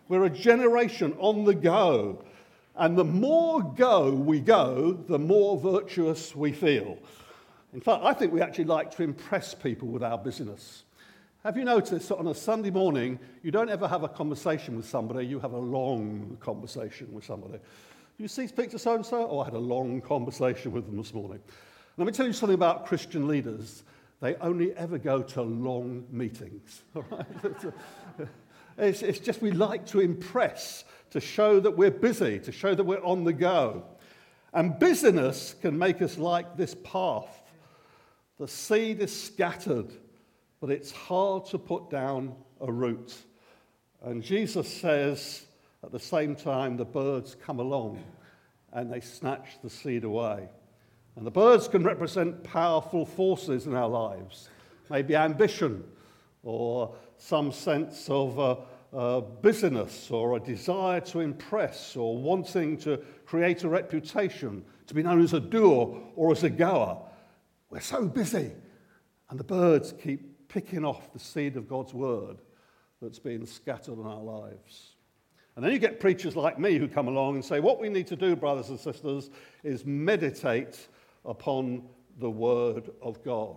We're 0.09 0.25
a 0.25 0.31
generation 0.31 1.15
on 1.19 1.45
the 1.45 1.55
go. 1.55 2.25
And 2.77 2.97
the 2.97 3.05
more 3.05 3.63
go 3.63 4.11
we 4.11 4.41
go, 4.41 4.93
the 4.93 5.19
more 5.19 5.59
virtuous 5.59 6.35
we 6.35 6.53
feel. 6.53 6.99
In 7.75 7.81
fact, 7.81 8.03
I 8.05 8.13
think 8.13 8.33
we 8.33 8.41
actually 8.41 8.65
like 8.65 8.91
to 8.97 9.03
impress 9.03 9.55
people 9.55 9.89
with 9.89 10.03
our 10.03 10.19
busyness. 10.19 10.85
Have 11.45 11.57
you 11.57 11.65
noticed 11.65 12.09
that 12.09 12.19
on 12.19 12.29
a 12.29 12.35
Sunday 12.35 12.71
morning, 12.71 13.19
you 13.43 13.51
don't 13.51 13.69
ever 13.69 13.89
have 13.89 14.05
a 14.05 14.09
conversation 14.09 14.77
with 14.77 14.87
somebody, 14.87 15.27
you 15.27 15.41
have 15.41 15.55
a 15.55 15.59
long 15.59 16.37
conversation 16.39 17.13
with 17.13 17.25
somebody. 17.25 17.59
You 18.17 18.29
see 18.29 18.47
picture 18.47 18.79
so 18.79 18.95
and 18.95 19.05
so? 19.05 19.27
Oh, 19.29 19.41
I 19.41 19.47
had 19.47 19.55
a 19.55 19.59
long 19.59 20.01
conversation 20.01 20.71
with 20.71 20.87
them 20.87 20.97
this 20.97 21.13
morning. 21.13 21.41
Let 21.97 22.07
me 22.07 22.13
tell 22.13 22.29
you 22.29 22.33
something 22.33 22.55
about 22.55 22.87
Christian 22.87 23.27
leaders. 23.27 23.83
They 24.21 24.37
only 24.37 24.73
ever 24.77 24.99
go 24.99 25.21
to 25.21 25.43
long 25.43 26.07
meetings. 26.13 26.83
All 26.95 27.05
right? 27.11 27.27
it's, 28.79 29.03
it's 29.03 29.19
just 29.19 29.43
we 29.43 29.51
like 29.51 29.85
to 29.87 29.99
impress, 29.99 30.85
to 31.11 31.19
show 31.19 31.59
that 31.59 31.77
we're 31.77 31.91
busy, 31.91 32.39
to 32.39 32.53
show 32.53 32.73
that 32.73 32.85
we're 32.85 33.03
on 33.03 33.25
the 33.25 33.33
go. 33.33 33.83
And 34.55 34.79
busyness 34.79 35.57
can 35.61 35.77
make 35.77 36.03
us 36.03 36.19
like 36.19 36.57
this 36.57 36.77
path. 36.85 37.43
The 38.39 38.47
seed 38.47 39.01
is 39.01 39.21
scattered 39.25 39.93
but 40.63 40.71
it's 40.71 40.93
hard 40.93 41.45
to 41.45 41.59
put 41.59 41.91
down 41.91 42.33
a 42.61 42.71
root. 42.71 43.17
And 44.01 44.23
Jesus 44.23 44.73
says, 44.73 45.45
at 45.83 45.91
the 45.91 45.99
same 45.99 46.37
time, 46.37 46.77
the 46.77 46.85
birds 46.85 47.35
come 47.45 47.59
along 47.59 48.01
and 48.73 48.91
they 48.91 49.01
snatch 49.01 49.61
the 49.65 49.69
seed 49.69 50.05
away. 50.05 50.49
And 51.17 51.27
the 51.27 51.33
birds 51.33 51.67
can 51.67 51.83
represent 51.83 52.45
powerful 52.45 53.05
forces 53.05 53.67
in 53.67 53.75
our 53.75 53.89
lives, 53.89 54.51
maybe 54.89 55.17
ambition 55.17 55.83
or 56.45 56.95
some 57.19 57.51
sense 57.51 58.09
of 58.09 58.39
uh, 58.39 58.57
uh, 58.97 59.21
busyness 59.21 60.13
or 60.13 60.37
a 60.37 60.41
desire 60.41 61.01
to 61.01 61.19
impress 61.19 61.97
or 61.97 62.17
wanting 62.17 62.77
to 62.77 62.99
create 63.27 63.65
a 63.65 63.69
reputation, 63.69 64.65
to 64.87 64.95
be 64.95 65.03
known 65.03 65.25
as 65.25 65.33
a 65.33 65.41
doer 65.41 66.01
or 66.15 66.31
as 66.31 66.45
a 66.45 66.51
goer. 66.51 66.99
We're 67.69 67.81
so 67.81 68.07
busy. 68.07 68.53
And 69.29 69.41
the 69.41 69.45
birds 69.45 69.93
keep 70.01 70.32
picking 70.53 70.85
off 70.85 71.13
the 71.13 71.19
seed 71.19 71.57
of 71.57 71.69
God's 71.69 71.95
word 71.95 72.39
that's 73.01 73.19
been 73.19 73.47
scattered 73.47 73.99
in 73.99 74.07
our 74.07 74.23
lives. 74.23 74.97
And 75.57 75.65
then 75.65 75.73
you 75.73 75.79
get 75.79 76.01
preachers 76.01 76.37
like 76.37 76.59
me 76.59 76.79
who 76.79 76.89
come 76.89 77.09
along 77.09 77.35
and 77.35 77.45
say, 77.45 77.61
What 77.61 77.81
we 77.81 77.89
need 77.89 78.07
to 78.09 78.17
do, 78.17 78.37
brothers 78.37 78.69
and 78.69 78.79
sisters, 78.79 79.31
is 79.65 79.85
meditate 79.85 80.89
upon 81.25 81.83
the 82.19 82.31
Word 82.31 82.91
of 83.01 83.23
God. 83.23 83.57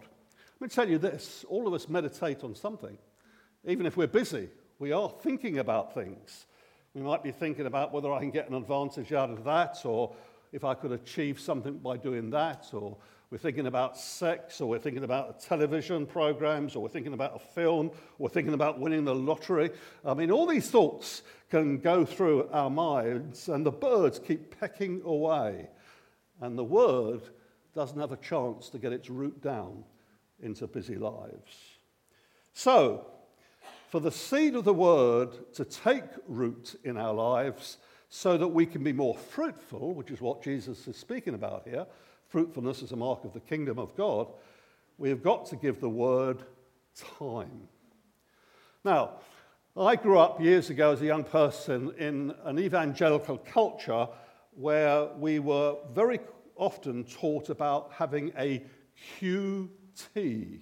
Let 0.59 0.61
me 0.61 0.67
tell 0.67 0.89
you 0.89 0.97
this 0.97 1.45
all 1.47 1.67
of 1.67 1.73
us 1.73 1.89
meditate 1.89 2.43
on 2.43 2.55
something. 2.55 2.97
Even 3.65 3.85
if 3.85 3.97
we're 3.97 4.07
busy, 4.07 4.49
we 4.79 4.91
are 4.91 5.09
thinking 5.09 5.59
about 5.59 5.93
things. 5.93 6.45
We 6.93 7.01
might 7.01 7.23
be 7.23 7.31
thinking 7.31 7.65
about 7.65 7.91
whether 7.91 8.11
I 8.11 8.19
can 8.19 8.31
get 8.31 8.49
an 8.49 8.55
advantage 8.55 9.11
out 9.11 9.29
of 9.29 9.43
that, 9.43 9.85
or 9.85 10.15
if 10.51 10.63
I 10.63 10.73
could 10.73 10.91
achieve 10.91 11.39
something 11.39 11.77
by 11.77 11.97
doing 11.97 12.29
that, 12.31 12.67
or 12.73 12.97
we're 13.31 13.37
thinking 13.37 13.67
about 13.67 13.97
sex, 13.97 14.61
or 14.61 14.69
we're 14.69 14.79
thinking 14.79 15.03
about 15.03 15.39
television 15.39 16.05
programs, 16.05 16.75
or 16.75 16.83
we're 16.83 16.89
thinking 16.89 17.13
about 17.13 17.35
a 17.35 17.39
film, 17.39 17.87
or 17.87 17.93
we're 18.19 18.29
thinking 18.29 18.53
about 18.53 18.79
winning 18.79 19.03
the 19.03 19.15
lottery. 19.15 19.71
I 20.05 20.13
mean, 20.13 20.31
all 20.31 20.45
these 20.45 20.69
thoughts 20.69 21.23
can 21.49 21.79
go 21.79 22.05
through 22.05 22.49
our 22.51 22.69
minds, 22.69 23.49
and 23.49 23.65
the 23.65 23.71
birds 23.71 24.19
keep 24.19 24.59
pecking 24.59 25.01
away. 25.03 25.69
And 26.41 26.57
the 26.57 26.63
word 26.63 27.21
doesn't 27.73 27.99
have 27.99 28.11
a 28.11 28.17
chance 28.17 28.69
to 28.69 28.77
get 28.77 28.93
its 28.93 29.09
root 29.09 29.41
down 29.41 29.83
into 30.41 30.67
busy 30.67 30.95
lives. 30.95 31.77
So, 32.53 33.07
for 33.89 33.99
the 33.99 34.11
seed 34.11 34.55
of 34.55 34.65
the 34.65 34.73
word 34.73 35.53
to 35.55 35.65
take 35.65 36.03
root 36.27 36.79
in 36.83 36.97
our 36.97 37.13
lives 37.13 37.77
so 38.15 38.37
that 38.37 38.47
we 38.47 38.65
can 38.65 38.81
be 38.81 38.93
more 38.93 39.13
fruitful, 39.13 39.93
which 39.93 40.09
is 40.09 40.21
what 40.21 40.41
Jesus 40.41 40.87
is 40.87 40.95
speaking 40.95 41.33
about 41.33 41.67
here, 41.67 41.85
fruitfulness 42.29 42.81
is 42.81 42.93
a 42.93 42.95
mark 42.95 43.25
of 43.25 43.33
the 43.33 43.41
kingdom 43.41 43.77
of 43.77 43.93
God, 43.97 44.31
we 44.97 45.09
have 45.09 45.21
got 45.21 45.45
to 45.47 45.57
give 45.57 45.81
the 45.81 45.89
word 45.89 46.41
time. 47.19 47.67
Now, 48.85 49.15
I 49.75 49.97
grew 49.97 50.17
up 50.17 50.39
years 50.39 50.69
ago 50.69 50.93
as 50.93 51.01
a 51.01 51.05
young 51.05 51.25
person 51.25 51.93
in 51.97 52.33
an 52.45 52.57
evangelical 52.57 53.37
culture 53.37 54.07
where 54.55 55.07
we 55.17 55.39
were 55.39 55.75
very 55.93 56.21
often 56.55 57.03
taught 57.03 57.49
about 57.49 57.91
having 57.91 58.31
a 58.37 58.63
QT. 59.19 60.61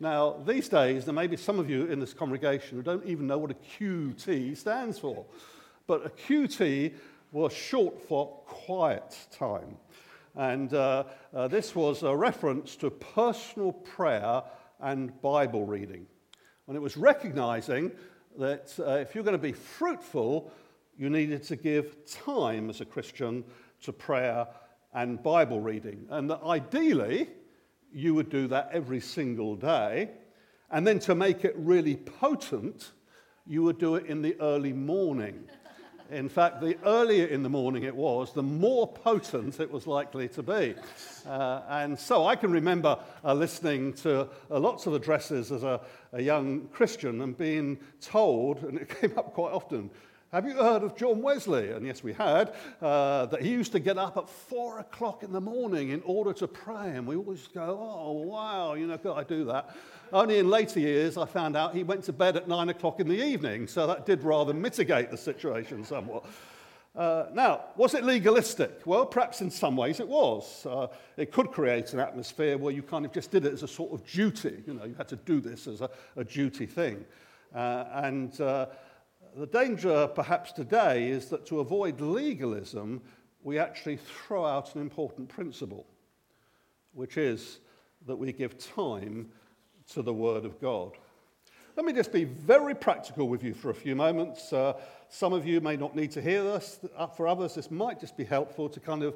Now, 0.00 0.42
these 0.46 0.70
days, 0.70 1.04
there 1.04 1.12
may 1.12 1.26
be 1.26 1.36
some 1.36 1.58
of 1.58 1.68
you 1.68 1.84
in 1.84 2.00
this 2.00 2.14
congregation 2.14 2.78
who 2.78 2.82
don't 2.82 3.04
even 3.04 3.26
know 3.26 3.36
what 3.36 3.50
a 3.50 3.56
QT 3.78 4.56
stands 4.56 4.98
for. 4.98 5.26
But 5.88 6.04
a 6.04 6.10
QT 6.10 6.92
was 7.32 7.52
short 7.52 7.98
for 8.06 8.26
quiet 8.44 9.16
time. 9.32 9.78
And 10.36 10.72
uh, 10.74 11.04
uh, 11.34 11.48
this 11.48 11.74
was 11.74 12.02
a 12.02 12.14
reference 12.14 12.76
to 12.76 12.90
personal 12.90 13.72
prayer 13.72 14.42
and 14.80 15.18
Bible 15.22 15.64
reading. 15.64 16.06
And 16.66 16.76
it 16.76 16.80
was 16.80 16.98
recognizing 16.98 17.90
that 18.38 18.72
uh, 18.78 18.98
if 18.98 19.14
you're 19.14 19.24
going 19.24 19.32
to 19.32 19.42
be 19.42 19.52
fruitful, 19.52 20.52
you 20.98 21.08
needed 21.08 21.42
to 21.44 21.56
give 21.56 22.06
time 22.06 22.68
as 22.68 22.82
a 22.82 22.84
Christian 22.84 23.42
to 23.82 23.92
prayer 23.92 24.46
and 24.92 25.22
Bible 25.22 25.62
reading. 25.62 26.06
And 26.10 26.28
that 26.28 26.42
ideally, 26.44 27.30
you 27.94 28.14
would 28.14 28.28
do 28.28 28.46
that 28.48 28.68
every 28.74 29.00
single 29.00 29.56
day. 29.56 30.10
And 30.70 30.86
then 30.86 30.98
to 31.00 31.14
make 31.14 31.46
it 31.46 31.54
really 31.56 31.96
potent, 31.96 32.90
you 33.46 33.62
would 33.62 33.78
do 33.78 33.94
it 33.94 34.04
in 34.06 34.20
the 34.20 34.38
early 34.40 34.74
morning. 34.74 35.48
In 36.10 36.30
fact, 36.30 36.62
the 36.62 36.78
earlier 36.86 37.26
in 37.26 37.42
the 37.42 37.50
morning 37.50 37.82
it 37.82 37.94
was, 37.94 38.32
the 38.32 38.42
more 38.42 38.86
potent 38.88 39.60
it 39.60 39.70
was 39.70 39.86
likely 39.86 40.26
to 40.28 40.42
be. 40.42 40.74
Uh, 41.26 41.60
and 41.68 41.98
so 41.98 42.26
I 42.26 42.34
can 42.34 42.50
remember 42.50 42.98
uh, 43.22 43.34
listening 43.34 43.92
to 43.94 44.26
uh, 44.50 44.58
lots 44.58 44.86
of 44.86 44.94
addresses 44.94 45.52
as 45.52 45.64
a, 45.64 45.82
a 46.14 46.22
young 46.22 46.68
Christian 46.68 47.20
and 47.20 47.36
being 47.36 47.78
told, 48.00 48.62
and 48.62 48.78
it 48.78 48.88
came 49.00 49.18
up 49.18 49.34
quite 49.34 49.52
often, 49.52 49.90
have 50.32 50.46
you 50.46 50.54
heard 50.54 50.82
of 50.82 50.94
John 50.94 51.22
Wesley? 51.22 51.70
And 51.70 51.86
yes, 51.86 52.02
we 52.02 52.12
had, 52.12 52.54
uh, 52.82 53.26
that 53.26 53.40
he 53.40 53.50
used 53.50 53.72
to 53.72 53.78
get 53.78 53.96
up 53.96 54.16
at 54.16 54.28
four 54.28 54.78
o'clock 54.78 55.22
in 55.22 55.32
the 55.32 55.40
morning 55.40 55.88
in 55.88 56.02
order 56.04 56.32
to 56.34 56.46
pray. 56.46 56.90
And 56.90 57.06
we 57.06 57.16
always 57.16 57.48
go, 57.48 57.78
oh, 57.80 58.12
wow, 58.12 58.74
you 58.74 58.86
know, 58.86 58.98
could 58.98 59.14
I 59.14 59.24
do 59.24 59.44
that? 59.46 59.74
Only 60.12 60.38
in 60.38 60.50
later 60.50 60.80
years, 60.80 61.16
I 61.16 61.24
found 61.24 61.56
out 61.56 61.74
he 61.74 61.82
went 61.82 62.04
to 62.04 62.12
bed 62.12 62.36
at 62.36 62.46
nine 62.46 62.68
o'clock 62.68 63.00
in 63.00 63.08
the 63.08 63.22
evening. 63.22 63.66
So 63.66 63.86
that 63.86 64.04
did 64.04 64.22
rather 64.22 64.52
mitigate 64.52 65.10
the 65.10 65.16
situation 65.16 65.84
somewhat. 65.84 66.24
Uh, 66.94 67.26
now, 67.32 67.64
was 67.76 67.94
it 67.94 68.04
legalistic? 68.04 68.80
Well, 68.84 69.06
perhaps 69.06 69.40
in 69.40 69.50
some 69.50 69.76
ways 69.76 70.00
it 70.00 70.08
was. 70.08 70.66
Uh, 70.66 70.88
it 71.16 71.32
could 71.32 71.52
create 71.52 71.92
an 71.92 72.00
atmosphere 72.00 72.58
where 72.58 72.72
you 72.74 72.82
kind 72.82 73.06
of 73.06 73.12
just 73.12 73.30
did 73.30 73.46
it 73.46 73.52
as 73.52 73.62
a 73.62 73.68
sort 73.68 73.92
of 73.92 74.04
duty. 74.06 74.62
You 74.66 74.74
know, 74.74 74.84
you 74.84 74.94
had 74.94 75.08
to 75.08 75.16
do 75.16 75.40
this 75.40 75.66
as 75.66 75.80
a, 75.80 75.88
a 76.16 76.24
duty 76.24 76.66
thing. 76.66 77.04
Uh, 77.54 77.84
and 77.94 78.40
uh, 78.40 78.66
the 79.38 79.46
danger, 79.46 80.08
perhaps 80.08 80.50
today, 80.50 81.08
is 81.08 81.26
that 81.26 81.46
to 81.46 81.60
avoid 81.60 82.00
legalism, 82.00 83.00
we 83.44 83.56
actually 83.56 83.96
throw 83.96 84.44
out 84.44 84.74
an 84.74 84.80
important 84.80 85.28
principle, 85.28 85.86
which 86.92 87.16
is 87.16 87.60
that 88.06 88.16
we 88.16 88.32
give 88.32 88.58
time 88.58 89.28
to 89.92 90.02
the 90.02 90.12
Word 90.12 90.44
of 90.44 90.60
God. 90.60 90.92
Let 91.76 91.86
me 91.86 91.92
just 91.92 92.12
be 92.12 92.24
very 92.24 92.74
practical 92.74 93.28
with 93.28 93.44
you 93.44 93.54
for 93.54 93.70
a 93.70 93.74
few 93.74 93.94
moments. 93.94 94.52
Uh, 94.52 94.72
some 95.08 95.32
of 95.32 95.46
you 95.46 95.60
may 95.60 95.76
not 95.76 95.94
need 95.94 96.10
to 96.12 96.20
hear 96.20 96.42
this. 96.42 96.80
Uh, 96.96 97.06
for 97.06 97.28
others, 97.28 97.54
this 97.54 97.70
might 97.70 98.00
just 98.00 98.16
be 98.16 98.24
helpful 98.24 98.68
to 98.68 98.80
kind 98.80 99.04
of 99.04 99.14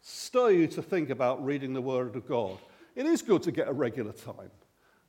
stir 0.00 0.50
you 0.50 0.66
to 0.68 0.80
think 0.80 1.10
about 1.10 1.44
reading 1.44 1.74
the 1.74 1.82
Word 1.82 2.16
of 2.16 2.26
God. 2.26 2.56
It 2.96 3.04
is 3.04 3.20
good 3.20 3.42
to 3.42 3.52
get 3.52 3.68
a 3.68 3.72
regular 3.72 4.12
time. 4.12 4.50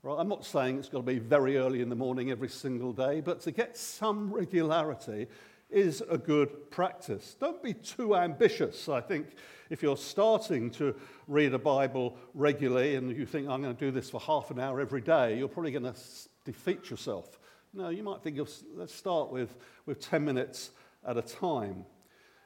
Right? 0.04 0.18
I'm 0.20 0.28
not 0.28 0.46
saying 0.46 0.80
it's 0.80 0.90
got 0.90 0.98
to 1.00 1.04
be 1.04 1.20
very 1.20 1.56
early 1.56 1.82
in 1.82 1.88
the 1.88 1.96
morning 1.96 2.30
every 2.30 2.50
single 2.50 2.92
day, 2.92 3.22
but 3.22 3.40
to 3.42 3.52
get 3.52 3.78
some 3.78 4.34
regularity 4.34 5.28
is 5.70 6.04
a 6.10 6.18
good 6.18 6.70
practice. 6.70 7.38
Don't 7.40 7.64
be 7.64 7.74
too 7.74 8.14
ambitious. 8.14 8.90
I 8.90 9.00
think 9.00 9.28
if 9.70 9.82
you're 9.82 9.96
starting 9.96 10.70
to 10.72 10.94
read 11.30 11.54
a 11.54 11.60
Bible 11.60 12.18
regularly 12.34 12.96
and 12.96 13.16
you 13.16 13.26
think, 13.26 13.48
I'm 13.48 13.62
going 13.62 13.74
to 13.74 13.80
do 13.80 13.92
this 13.92 14.10
for 14.10 14.20
half 14.20 14.52
an 14.52 14.60
hour 14.60 14.82
every 14.82 15.00
day, 15.00 15.38
you're 15.38 15.48
probably 15.48 15.72
going 15.72 15.86
to 15.92 16.00
defeat 16.44 16.90
yourself. 16.90 17.40
No, 17.74 17.88
you 17.88 18.04
might 18.04 18.22
think, 18.22 18.38
let's 18.76 18.94
start 18.94 19.32
with, 19.32 19.56
with 19.86 20.02
10 20.02 20.26
minutes 20.26 20.72
at 21.08 21.16
a 21.16 21.22
time. 21.22 21.86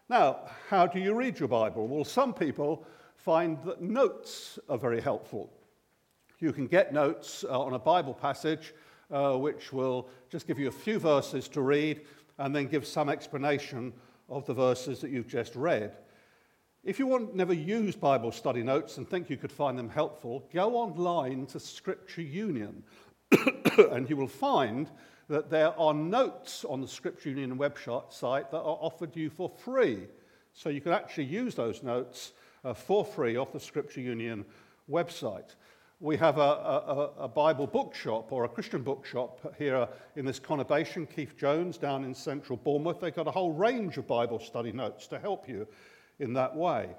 Now, 0.10 0.42
how 0.70 0.86
do 0.86 1.00
you 1.00 1.16
read 1.16 1.40
your 1.40 1.50
Bible? 1.50 1.88
Well, 1.88 2.06
some 2.06 2.36
people 2.36 2.86
find 3.16 3.62
that 3.64 3.82
notes 3.82 4.60
are 4.70 4.78
very 4.78 5.02
helpful. 5.02 5.52
You 6.40 6.54
can 6.54 6.68
get 6.68 6.94
notes 6.94 7.44
uh, 7.50 7.60
on 7.60 7.74
a 7.74 7.80
Bible 7.80 8.14
passage 8.14 8.76
uh, 9.10 9.34
which 9.34 9.74
will 9.74 10.08
just 10.30 10.46
give 10.46 10.60
you 10.60 10.68
a 10.68 10.72
few 10.72 11.00
verses 11.00 11.48
to 11.48 11.62
read 11.62 12.02
and 12.38 12.56
then 12.56 12.68
give 12.68 12.86
some 12.86 13.10
explanation 13.10 13.92
of 14.30 14.46
the 14.46 14.54
verses 14.54 15.00
that 15.02 15.10
you've 15.10 15.28
just 15.28 15.56
read. 15.56 15.98
If 16.84 17.00
you 17.00 17.08
want 17.08 17.36
never 17.36 17.54
use 17.54 17.96
Bible 17.96 18.32
study 18.32 18.62
notes 18.62 18.98
and 18.98 19.10
think 19.10 19.32
you 19.32 19.38
could 19.38 19.52
find 19.52 19.80
them 19.80 19.90
helpful, 19.90 20.48
go 20.54 20.76
online 20.76 21.48
to 21.48 21.60
Scripture 21.60 22.22
Union 22.22 22.84
and 23.92 24.08
you 24.08 24.16
will 24.16 24.28
find 24.28 24.92
that 25.30 25.50
there 25.50 25.78
are 25.80 25.94
notes 25.94 26.64
on 26.66 26.82
the 26.82 26.88
Scripture 26.88 27.30
Union 27.30 27.58
website 27.58 28.52
that 28.52 28.58
are 28.58 28.78
offered 28.80 29.16
you 29.16 29.32
for 29.32 29.50
free. 29.50 30.06
So 30.54 30.70
you 30.70 30.82
can 30.82 30.94
actually 30.94 31.26
use 31.26 31.56
those 31.56 31.82
notes 31.82 32.34
uh, 32.64 32.76
for 32.76 33.04
free 33.04 33.38
off 33.38 33.54
the 33.54 33.60
Scripture 33.60 34.02
Union 34.02 34.46
website. 34.90 35.56
We 36.00 36.16
have 36.18 36.38
a, 36.38 36.42
a, 36.42 37.12
a, 37.22 37.28
Bible 37.28 37.66
bookshop 37.66 38.32
or 38.32 38.44
a 38.44 38.50
Christian 38.50 38.84
bookshop 38.84 39.56
here 39.58 39.88
in 40.16 40.26
this 40.26 40.40
conurbation, 40.40 41.10
Keith 41.10 41.36
Jones, 41.36 41.80
down 41.80 42.04
in 42.04 42.14
central 42.14 42.56
Bournemouth. 42.56 43.00
They've 43.00 43.16
got 43.16 43.26
a 43.26 43.32
whole 43.32 43.52
range 43.52 43.98
of 43.98 44.06
Bible 44.06 44.38
study 44.38 44.72
notes 44.72 45.08
to 45.08 45.18
help 45.18 45.50
you 45.50 45.68
in 46.20 46.34
that 46.34 46.56
way. 46.56 46.90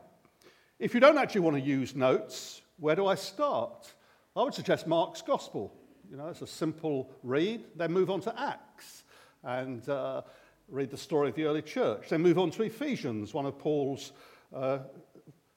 If 0.81 0.95
you 0.95 1.01
don't 1.01 1.17
actually 1.17 1.43
want 1.43 1.55
to 1.55 1.63
use 1.63 1.95
notes, 1.95 2.61
where 2.81 2.97
do 2.97 3.07
I 3.07 3.15
start? 3.15 3.95
I 4.35 4.43
would 4.43 4.55
suggest 4.55 4.89
Mark's 4.89 5.23
Gospel. 5.23 5.73
You 6.11 6.17
know, 6.17 6.27
it's 6.27 6.43
a 6.43 6.47
simple 6.49 7.09
read. 7.23 7.67
Then 7.77 7.93
move 7.93 8.11
on 8.11 8.21
to 8.23 8.41
Acts 8.41 9.05
and 9.45 9.89
uh, 9.89 10.23
read 10.67 10.91
the 10.91 10.97
story 10.97 11.29
of 11.29 11.37
the 11.37 11.45
early 11.45 11.63
church. 11.63 12.09
Then 12.09 12.21
move 12.21 12.39
on 12.39 12.51
to 12.51 12.65
Ephesians, 12.65 13.33
one 13.33 13.47
of 13.47 13.61
Paul's 13.61 14.11
uh, 14.53 14.79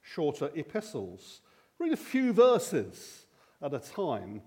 shorter 0.03 0.51
epistles. 0.53 1.41
Read 1.79 1.91
a 1.91 1.97
few 1.97 2.33
verses 2.33 3.20
at 3.61 3.73
a 3.73 3.79
time, 3.79 4.41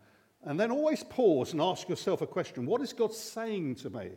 and 0.44 0.59
then 0.59 0.71
always 0.71 1.02
pause 1.02 1.52
and 1.52 1.62
ask 1.62 1.88
yourself 1.88 2.21
a 2.23 2.26
question 2.26 2.66
What 2.66 2.80
is 2.80 2.92
God 2.92 3.12
saying 3.12 3.76
to 3.76 3.90
me 3.90 4.11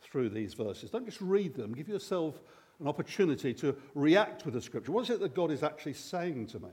through 0.00 0.30
these 0.30 0.54
verses? 0.54 0.90
Don't 0.90 1.06
just 1.06 1.20
read 1.20 1.54
them, 1.54 1.72
give 1.72 1.88
yourself 1.88 2.40
an 2.80 2.86
opportunity 2.86 3.52
to 3.54 3.76
react 3.94 4.44
with 4.44 4.54
the 4.54 4.62
scripture. 4.62 4.92
What 4.92 5.04
is 5.04 5.10
it 5.10 5.20
that 5.20 5.34
God 5.34 5.50
is 5.50 5.62
actually 5.62 5.94
saying 5.94 6.46
to 6.48 6.60
me? 6.60 6.70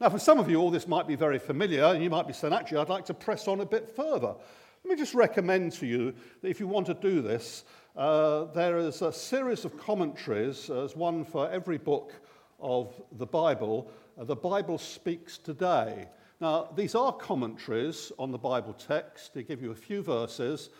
Now, 0.00 0.08
for 0.08 0.18
some 0.18 0.38
of 0.38 0.48
you, 0.48 0.56
all 0.56 0.70
this 0.70 0.88
might 0.88 1.06
be 1.06 1.14
very 1.14 1.38
familiar, 1.38 1.84
and 1.84 2.02
you 2.02 2.08
might 2.08 2.26
be 2.26 2.32
saying, 2.32 2.54
actually, 2.54 2.78
I'd 2.78 2.88
like 2.88 3.04
to 3.06 3.14
press 3.14 3.46
on 3.46 3.60
a 3.60 3.66
bit 3.66 3.86
further. 3.86 4.34
Let 4.82 4.90
me 4.90 4.96
just 4.96 5.12
recommend 5.12 5.72
to 5.72 5.86
you 5.86 6.14
that 6.40 6.48
if 6.48 6.58
you 6.58 6.66
want 6.66 6.86
to 6.86 6.94
do 6.94 7.20
this, 7.20 7.64
uh, 7.96 8.44
there 8.54 8.78
is 8.78 9.02
a 9.02 9.12
series 9.12 9.66
of 9.66 9.76
commentaries, 9.76 10.70
as 10.70 10.96
one 10.96 11.22
for 11.22 11.50
every 11.50 11.76
book 11.76 12.14
of 12.58 12.94
the 13.18 13.26
Bible. 13.26 13.90
Uh, 14.18 14.24
the 14.24 14.36
Bible 14.36 14.78
Speaks 14.78 15.36
Today. 15.36 16.08
Now, 16.40 16.70
these 16.74 16.94
are 16.94 17.12
commentaries 17.12 18.12
on 18.18 18.32
the 18.32 18.38
Bible 18.38 18.72
text. 18.72 19.34
They 19.34 19.42
give 19.42 19.60
you 19.60 19.72
a 19.72 19.74
few 19.74 20.02
verses, 20.02 20.70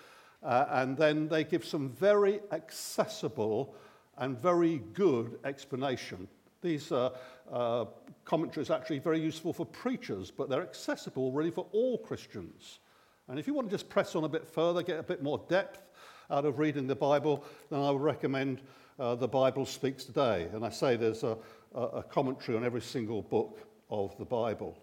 uh, 0.42 0.64
and 0.70 0.96
then 0.96 1.28
they 1.28 1.44
give 1.44 1.66
some 1.66 1.90
very 1.90 2.40
accessible 2.50 3.74
and 4.16 4.38
very 4.38 4.78
good 4.94 5.38
explanation. 5.44 6.28
These 6.62 6.92
uh, 6.92 7.10
uh, 7.52 7.84
commentaries 8.24 8.70
are 8.70 8.78
actually 8.78 9.00
very 9.00 9.20
useful 9.20 9.52
for 9.52 9.66
preachers, 9.66 10.30
but 10.30 10.48
they're 10.48 10.62
accessible 10.62 11.30
really 11.30 11.50
for 11.50 11.66
all 11.72 11.98
Christians. 11.98 12.78
And 13.28 13.38
if 13.38 13.46
you 13.46 13.52
want 13.52 13.68
to 13.68 13.74
just 13.74 13.90
press 13.90 14.16
on 14.16 14.24
a 14.24 14.28
bit 14.30 14.46
further, 14.46 14.82
get 14.82 14.98
a 14.98 15.02
bit 15.02 15.22
more 15.22 15.44
depth 15.50 15.90
out 16.30 16.46
of 16.46 16.58
reading 16.58 16.86
the 16.86 16.96
Bible, 16.96 17.44
then 17.68 17.80
I 17.80 17.90
would 17.90 18.00
recommend 18.00 18.62
uh, 18.98 19.14
The 19.14 19.28
Bible 19.28 19.66
Speaks 19.66 20.04
Today. 20.04 20.48
And 20.54 20.64
I 20.64 20.70
say 20.70 20.96
there's 20.96 21.22
a, 21.22 21.36
a 21.74 22.02
commentary 22.02 22.56
on 22.56 22.64
every 22.64 22.80
single 22.80 23.20
book 23.20 23.60
of 23.90 24.16
the 24.16 24.24
Bible. 24.24 24.78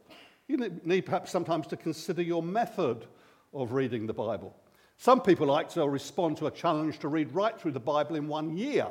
You 0.47 0.57
need 0.57 1.05
perhaps 1.05 1.31
sometimes 1.31 1.67
to 1.67 1.77
consider 1.77 2.21
your 2.21 2.41
method 2.41 3.05
of 3.53 3.73
reading 3.73 4.07
the 4.07 4.13
Bible. 4.13 4.55
Some 4.97 5.21
people 5.21 5.47
like 5.47 5.69
to 5.71 5.87
respond 5.87 6.37
to 6.37 6.47
a 6.47 6.51
challenge 6.51 6.99
to 6.99 7.09
read 7.09 7.33
right 7.33 7.59
through 7.59 7.73
the 7.73 7.79
Bible 7.79 8.15
in 8.15 8.27
one 8.27 8.55
year. 8.55 8.87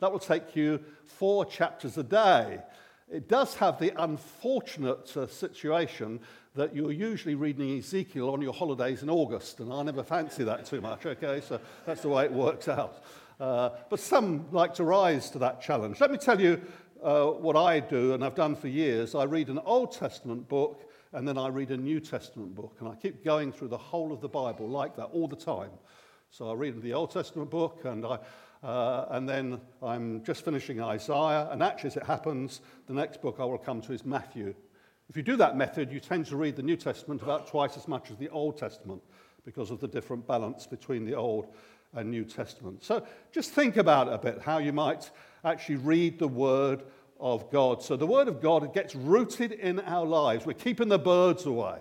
That 0.00 0.12
will 0.12 0.18
take 0.18 0.54
you 0.54 0.80
four 1.04 1.46
chapters 1.46 1.96
a 1.96 2.02
day. 2.02 2.60
It 3.10 3.28
does 3.28 3.54
have 3.56 3.78
the 3.78 3.92
unfortunate 4.02 5.16
uh, 5.16 5.26
situation 5.26 6.20
that 6.54 6.76
you're 6.76 6.92
usually 6.92 7.34
reading 7.34 7.78
Ezekiel 7.78 8.30
on 8.30 8.42
your 8.42 8.52
holidays 8.52 9.02
in 9.02 9.08
August, 9.08 9.60
and 9.60 9.72
I 9.72 9.82
never 9.82 10.02
fancy 10.02 10.44
that 10.44 10.66
too 10.66 10.80
much, 10.80 11.06
okay? 11.06 11.40
So 11.40 11.58
that's 11.86 12.02
the 12.02 12.08
way 12.08 12.24
it 12.24 12.32
works 12.32 12.68
out. 12.68 13.02
Uh, 13.40 13.70
but 13.90 13.98
some 13.98 14.46
like 14.52 14.74
to 14.74 14.84
rise 14.84 15.30
to 15.30 15.38
that 15.38 15.62
challenge. 15.62 16.00
Let 16.00 16.10
me 16.10 16.18
tell 16.18 16.40
you 16.40 16.60
uh, 17.02 17.26
what 17.26 17.56
I 17.56 17.80
do, 17.80 18.14
and 18.14 18.24
I've 18.24 18.34
done 18.34 18.54
for 18.54 18.68
years. 18.68 19.14
I 19.14 19.24
read 19.24 19.48
an 19.48 19.58
Old 19.64 19.92
Testament 19.92 20.48
book, 20.48 20.88
and 21.12 21.26
then 21.26 21.36
I 21.36 21.48
read 21.48 21.70
a 21.70 21.76
New 21.76 22.00
Testament 22.00 22.54
book, 22.54 22.76
and 22.80 22.88
I 22.88 22.94
keep 22.94 23.24
going 23.24 23.52
through 23.52 23.68
the 23.68 23.78
whole 23.78 24.12
of 24.12 24.20
the 24.20 24.28
Bible 24.28 24.68
like 24.68 24.96
that 24.96 25.06
all 25.06 25.28
the 25.28 25.36
time. 25.36 25.70
So 26.30 26.50
I 26.50 26.54
read 26.54 26.80
the 26.80 26.94
Old 26.94 27.10
Testament 27.10 27.50
book, 27.50 27.80
and 27.84 28.06
I, 28.06 28.18
uh, 28.62 29.06
and 29.10 29.28
then 29.28 29.60
I'm 29.82 30.22
just 30.22 30.44
finishing 30.44 30.80
Isaiah. 30.80 31.48
And 31.50 31.62
actually, 31.62 31.88
as 31.88 31.96
it 31.96 32.04
happens, 32.04 32.60
the 32.86 32.94
next 32.94 33.20
book 33.20 33.36
I 33.38 33.44
will 33.44 33.58
come 33.58 33.80
to 33.82 33.92
is 33.92 34.04
Matthew. 34.04 34.54
If 35.10 35.16
you 35.16 35.22
do 35.22 35.36
that 35.36 35.56
method, 35.56 35.92
you 35.92 36.00
tend 36.00 36.26
to 36.26 36.36
read 36.36 36.56
the 36.56 36.62
New 36.62 36.76
Testament 36.76 37.20
about 37.20 37.48
twice 37.48 37.76
as 37.76 37.86
much 37.88 38.10
as 38.10 38.16
the 38.16 38.30
Old 38.30 38.56
Testament 38.56 39.02
because 39.44 39.70
of 39.70 39.80
the 39.80 39.88
different 39.88 40.26
balance 40.26 40.66
between 40.66 41.04
the 41.04 41.14
Old 41.14 41.48
and 41.94 42.10
New 42.10 42.24
Testament. 42.24 42.82
So 42.82 43.06
just 43.32 43.52
think 43.52 43.76
about 43.76 44.12
a 44.12 44.18
bit, 44.18 44.40
how 44.42 44.58
you 44.58 44.72
might 44.72 45.10
actually 45.44 45.76
read 45.76 46.18
the 46.18 46.28
Word 46.28 46.82
of 47.20 47.50
God. 47.50 47.82
So 47.82 47.96
the 47.96 48.06
Word 48.06 48.28
of 48.28 48.40
God 48.40 48.72
gets 48.74 48.94
rooted 48.94 49.52
in 49.52 49.80
our 49.80 50.06
lives. 50.06 50.46
We're 50.46 50.54
keeping 50.54 50.88
the 50.88 50.98
birds 50.98 51.46
away 51.46 51.78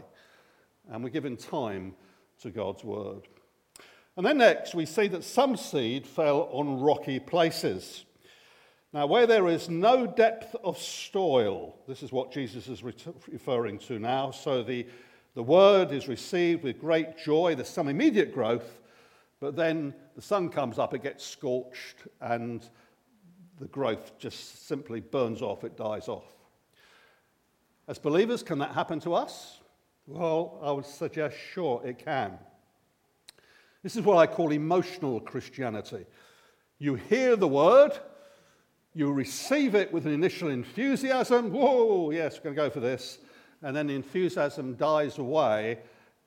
and 0.89 1.03
we're 1.03 1.09
giving 1.09 1.37
time 1.37 1.93
to 2.41 2.49
God's 2.51 2.83
Word. 2.83 3.27
And 4.17 4.25
then 4.25 4.39
next, 4.39 4.75
we 4.75 4.85
see 4.85 5.07
that 5.07 5.23
some 5.23 5.55
seed 5.55 6.05
fell 6.05 6.49
on 6.51 6.81
rocky 6.81 7.19
places. 7.19 8.03
Now, 8.93 9.07
where 9.07 9.25
there 9.25 9.47
is 9.47 9.69
no 9.69 10.05
depth 10.05 10.53
of 10.65 10.77
soil, 10.77 11.77
this 11.87 12.03
is 12.03 12.11
what 12.11 12.31
Jesus 12.31 12.67
is 12.67 12.83
referring 12.83 13.79
to 13.79 13.99
now. 13.99 14.31
So 14.31 14.63
the, 14.63 14.85
the 15.33 15.43
word 15.43 15.93
is 15.93 16.09
received 16.09 16.63
with 16.63 16.81
great 16.81 17.17
joy. 17.17 17.55
There's 17.55 17.69
some 17.69 17.87
immediate 17.87 18.33
growth, 18.33 18.81
but 19.39 19.55
then 19.55 19.93
the 20.15 20.21
sun 20.21 20.49
comes 20.49 20.79
up, 20.79 20.93
it 20.93 21.03
gets 21.03 21.25
scorched, 21.25 22.07
and 22.19 22.67
the 23.59 23.67
growth 23.67 24.17
just 24.17 24.67
simply 24.67 24.99
burns 24.99 25.41
off, 25.41 25.63
it 25.63 25.77
dies 25.77 26.07
off. 26.07 26.35
As 27.87 27.99
believers, 27.99 28.43
can 28.43 28.59
that 28.59 28.71
happen 28.71 28.99
to 29.01 29.13
us? 29.13 29.59
Well, 30.07 30.59
I 30.63 30.71
would 30.71 30.85
suggest, 30.85 31.37
sure, 31.53 31.81
it 31.85 31.99
can. 31.99 32.37
This 33.83 33.95
is 33.95 34.03
what 34.03 34.17
I 34.17 34.27
call 34.27 34.51
emotional 34.51 35.19
Christianity. 35.19 36.05
You 36.79 36.95
hear 36.95 37.35
the 37.35 37.47
word, 37.47 37.91
you 38.93 39.11
receive 39.11 39.75
it 39.75 39.91
with 39.91 40.05
an 40.05 40.13
initial 40.13 40.49
enthusiasm. 40.49 41.51
Whoa, 41.51 42.11
yes, 42.11 42.37
we're 42.37 42.53
going 42.53 42.55
to 42.55 42.61
go 42.63 42.69
for 42.69 42.79
this. 42.79 43.19
And 43.61 43.75
then 43.75 43.87
the 43.87 43.95
enthusiasm 43.95 44.75
dies 44.75 45.17
away, 45.17 45.79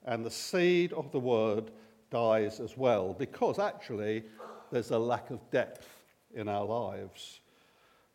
and 0.05 0.25
the 0.25 0.31
seed 0.31 0.92
of 0.92 1.11
the 1.12 1.20
word 1.20 1.70
dies 2.14 2.61
as 2.61 2.77
well, 2.77 3.12
because 3.12 3.59
actually 3.59 4.22
there's 4.70 4.90
a 4.90 4.98
lack 4.98 5.31
of 5.31 5.50
depth 5.50 5.88
in 6.35 6.48
our 6.48 6.64
lives. 6.64 7.40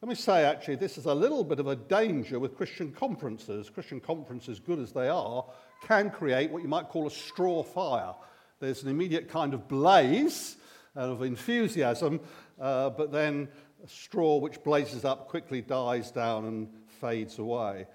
Let 0.01 0.09
me 0.09 0.15
say, 0.15 0.45
actually, 0.45 0.77
this 0.77 0.97
is 0.97 1.05
a 1.05 1.13
little 1.13 1.43
bit 1.43 1.59
of 1.59 1.67
a 1.67 1.75
danger 1.75 2.39
with 2.39 2.55
Christian 2.55 2.93
conferences. 2.93 3.69
Christian 3.69 3.99
conferences, 3.99 4.59
good 4.59 4.79
as 4.79 4.93
they 4.93 5.09
are, 5.09 5.45
can 5.85 6.09
create 6.09 6.49
what 6.49 6.62
you 6.62 6.69
might 6.69 6.88
call 6.88 7.05
a 7.05 7.12
straw 7.12 7.62
fire 7.62 8.13
there's 8.59 8.83
an 8.83 8.89
immediate 8.89 9.29
kind 9.29 9.53
of 9.53 9.67
blaze 9.67 10.57
of 10.95 11.23
enthusiasm, 11.23 12.19
uh, 12.59 12.89
but 12.89 13.12
then 13.12 13.47
a 13.83 13.88
straw 13.88 14.38
which 14.38 14.62
blazes 14.63 15.05
up 15.05 15.29
quickly 15.29 15.62
dies 15.62 16.12
down 16.12 16.45
and 16.45 16.67
fades 16.99 17.39
away. 17.39 17.88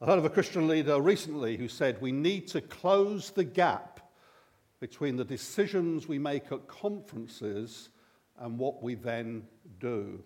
I 0.00 0.06
heard 0.06 0.18
of 0.18 0.24
a 0.24 0.30
Christian 0.30 0.66
leader 0.66 1.00
recently 1.00 1.58
who 1.58 1.68
said, 1.68 2.00
We 2.00 2.12
need 2.12 2.48
to 2.48 2.62
close 2.62 3.30
the 3.30 3.44
gap 3.44 3.97
between 4.80 5.16
the 5.16 5.24
decisions 5.24 6.06
we 6.06 6.18
make 6.18 6.52
at 6.52 6.68
conferences 6.68 7.88
and 8.38 8.58
what 8.58 8.82
we 8.82 8.94
then 8.94 9.42
do. 9.80 10.22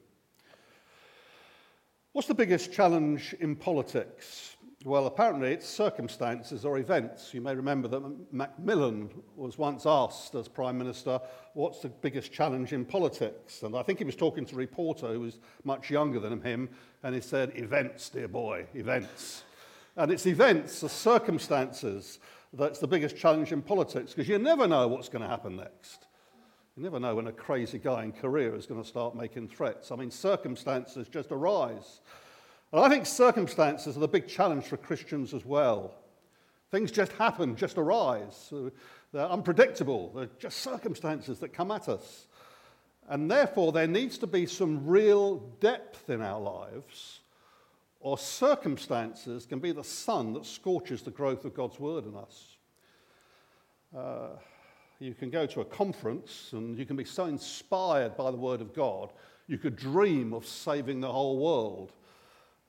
What's 2.13 2.29
the 2.29 2.35
biggest 2.35 2.73
challenge 2.73 3.35
in 3.41 3.57
politics? 3.57 4.57
Well, 4.85 5.07
apparently 5.07 5.53
it's 5.53 5.67
circumstances 5.67 6.65
or 6.65 6.79
events. 6.79 7.33
You 7.33 7.41
may 7.41 7.55
remember 7.55 7.89
that 7.89 8.33
Macmillan 8.33 9.11
was 9.37 9.57
once 9.57 9.87
asked 9.87 10.35
as 10.35 10.49
Prime 10.49 10.77
Minister, 10.77 11.21
what's 11.55 11.79
the 11.81 11.89
biggest 11.89 12.33
challenge 12.33 12.73
in 12.73 12.85
politics? 12.85 13.63
And 13.63 13.77
I 13.77 13.83
think 13.83 14.01
he 14.01 14.05
was 14.05 14.17
talking 14.17 14.45
to 14.47 14.55
a 14.55 14.59
reporter 14.59 15.09
who 15.13 15.21
was 15.21 15.39
much 15.65 15.89
younger 15.89 16.21
than 16.21 16.43
him, 16.43 16.69
and 17.03 17.15
he 17.15 17.21
said, 17.21 17.53
events, 17.55 18.11
dear 18.11 18.29
boy, 18.29 18.67
events. 18.75 19.45
And 19.97 20.11
it's 20.11 20.27
events, 20.27 20.81
the 20.81 20.89
circumstances. 20.89 22.19
That's 22.53 22.79
the 22.79 22.87
biggest 22.87 23.17
challenge 23.17 23.51
in 23.53 23.63
politics, 23.63 24.13
because 24.13 24.29
you 24.29 24.39
never 24.39 24.69
know 24.69 24.87
what's 24.87 25.09
going 25.09 25.23
to 25.23 25.29
happen 25.29 25.57
next. 25.57 26.07
You 26.77 26.83
never 26.83 27.01
know 27.01 27.15
when 27.15 27.27
a 27.27 27.33
crazy 27.33 27.79
guy 27.79 28.05
in 28.05 28.13
Korea 28.13 28.55
is 28.55 28.67
going 28.67 28.83
to 28.83 28.89
start 28.89 29.17
making 29.17 29.49
threats. 29.49 29.91
I 29.91 29.97
mean, 29.97 30.11
circumstances 30.11 31.09
just 31.09 31.33
arise. 31.33 32.01
And 32.73 32.83
I 32.83 32.89
think 32.89 33.07
circumstances 33.07 33.97
are 33.97 34.01
the 34.01 34.09
big 34.09 34.27
challenge 34.29 34.65
for 34.65 34.77
Christians 34.77 35.35
as 35.35 35.45
well. 35.45 35.95
Things 36.71 36.91
just 36.91 37.13
happen, 37.13 37.57
just 37.57 37.77
arise. 37.77 38.53
They're 39.13 39.27
unpredictable. 39.27 40.11
They're 40.15 40.31
just 40.39 40.59
circumstances 40.59 41.39
that 41.41 41.53
come 41.53 41.71
at 41.71 41.89
us. 41.89 42.27
And 43.09 43.31
therefore, 43.31 43.73
there 43.73 43.87
needs 43.87 44.17
to 44.19 44.27
be 44.27 44.47
some 44.47 44.87
real 44.87 45.39
depth 45.61 46.09
in 46.09 46.23
our 46.23 46.41
lives, 46.41 47.21
or 48.03 48.19
circumstances 48.19 49.47
can 49.47 49.61
be 49.61 49.71
the 49.71 49.85
sun 49.85 50.33
that 50.33 50.45
scorches 50.45 51.03
the 51.03 51.11
growth 51.11 51.45
of 51.45 51.55
God's 51.55 51.79
word 51.79 52.05
in 52.05 52.17
us. 52.17 52.57
Uh, 53.97 54.29
you 54.99 55.15
can 55.15 55.31
go 55.31 55.47
to 55.47 55.61
a 55.61 55.65
conference 55.65 56.51
and 56.53 56.77
you 56.77 56.85
can 56.85 56.97
be 56.97 57.05
so 57.05 57.27
inspired 57.27 58.17
by 58.17 58.31
the 58.31 58.37
word 58.37 58.61
of 58.61 58.75
God, 58.75 59.13
you 59.47 59.57
could 59.57 59.77
dream 59.77 60.33
of 60.33 60.45
saving 60.45 61.01
the 61.01 61.11
whole 61.11 61.39
world. 61.39 61.93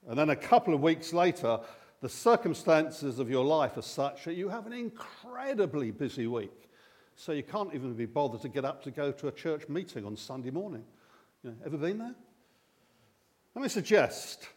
And 0.08 0.16
then 0.16 0.30
a 0.30 0.36
couple 0.36 0.72
of 0.72 0.80
weeks 0.80 1.12
later, 1.12 1.58
the 2.00 2.08
circumstances 2.08 3.18
of 3.18 3.28
your 3.28 3.44
life 3.44 3.76
are 3.76 3.82
such 3.82 4.24
that 4.24 4.34
you 4.34 4.48
have 4.48 4.66
an 4.66 4.72
incredibly 4.72 5.90
busy 5.90 6.26
week. 6.28 6.70
So 7.16 7.32
you 7.32 7.42
can't 7.42 7.74
even 7.74 7.94
be 7.94 8.06
bothered 8.06 8.42
to 8.42 8.48
get 8.48 8.64
up 8.64 8.82
to 8.84 8.90
go 8.90 9.10
to 9.10 9.28
a 9.28 9.32
church 9.32 9.68
meeting 9.68 10.04
on 10.04 10.16
Sunday 10.16 10.50
morning. 10.50 10.84
You 11.42 11.50
know, 11.50 11.56
ever 11.66 11.76
been 11.76 11.98
there? 11.98 12.14
Let 13.54 13.62
me 13.62 13.68
suggest 13.68 14.48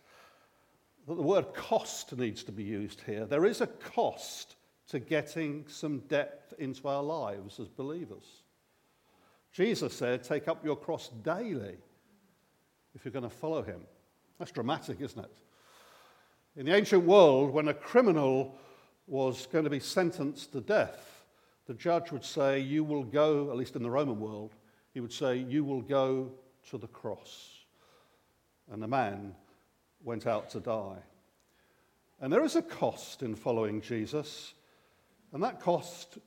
that 1.08 1.16
the 1.16 1.22
word 1.22 1.54
cost 1.54 2.16
needs 2.18 2.44
to 2.44 2.52
be 2.52 2.64
used 2.64 3.02
here. 3.02 3.26
There 3.26 3.46
is 3.46 3.62
a 3.62 3.68
cost 3.68 4.56
to 4.90 5.00
getting 5.00 5.66
some 5.68 6.00
depth 6.08 6.54
into 6.60 6.88
our 6.88 7.04
lives 7.04 7.60
as 7.60 7.68
believers. 7.68 8.44
Jesus 9.52 9.94
said, 9.94 10.24
Take 10.24 10.48
up 10.48 10.64
your 10.64 10.76
cross 10.76 11.10
daily 11.24 11.78
if 12.94 13.06
you're 13.06 13.12
going 13.12 13.24
to 13.24 13.30
follow 13.30 13.62
him. 13.62 13.82
That's 14.38 14.52
dramatic, 14.52 15.02
isn't 15.02 15.24
it? 15.24 15.32
In 16.58 16.66
the 16.66 16.76
ancient 16.76 17.04
world, 17.04 17.52
when 17.52 17.70
a 17.70 17.74
criminal 17.74 18.58
was 19.08 19.48
going 19.48 19.64
to 19.64 19.70
be 19.70 19.80
sentenced 19.80 20.52
to 20.52 20.62
death, 20.62 21.24
the 21.68 21.74
judge 21.74 22.12
would 22.12 22.26
say, 22.26 22.60
You 22.60 22.84
will 22.84 23.04
go, 23.04 23.50
at 23.50 23.58
least 23.58 23.76
in 23.76 23.84
the 23.84 23.90
Roman 23.90 24.20
world, 24.20 24.56
he 24.94 25.00
would 25.00 25.14
say, 25.14 25.38
You 25.38 25.64
will 25.64 25.82
go 25.82 26.32
to 26.70 26.78
the 26.78 26.88
cross. 26.88 27.54
And 28.72 28.82
the 28.82 28.88
man 28.88 29.34
went 30.04 30.28
out 30.28 30.50
to 30.52 30.60
die. 30.60 31.00
And 32.20 32.34
there 32.34 32.44
is 32.44 32.56
a 32.56 32.62
cost 32.62 33.22
in 33.22 33.36
following 33.36 33.82
Jesus, 33.82 34.54
and 35.34 35.44
that 35.44 35.60
cost 35.60 36.18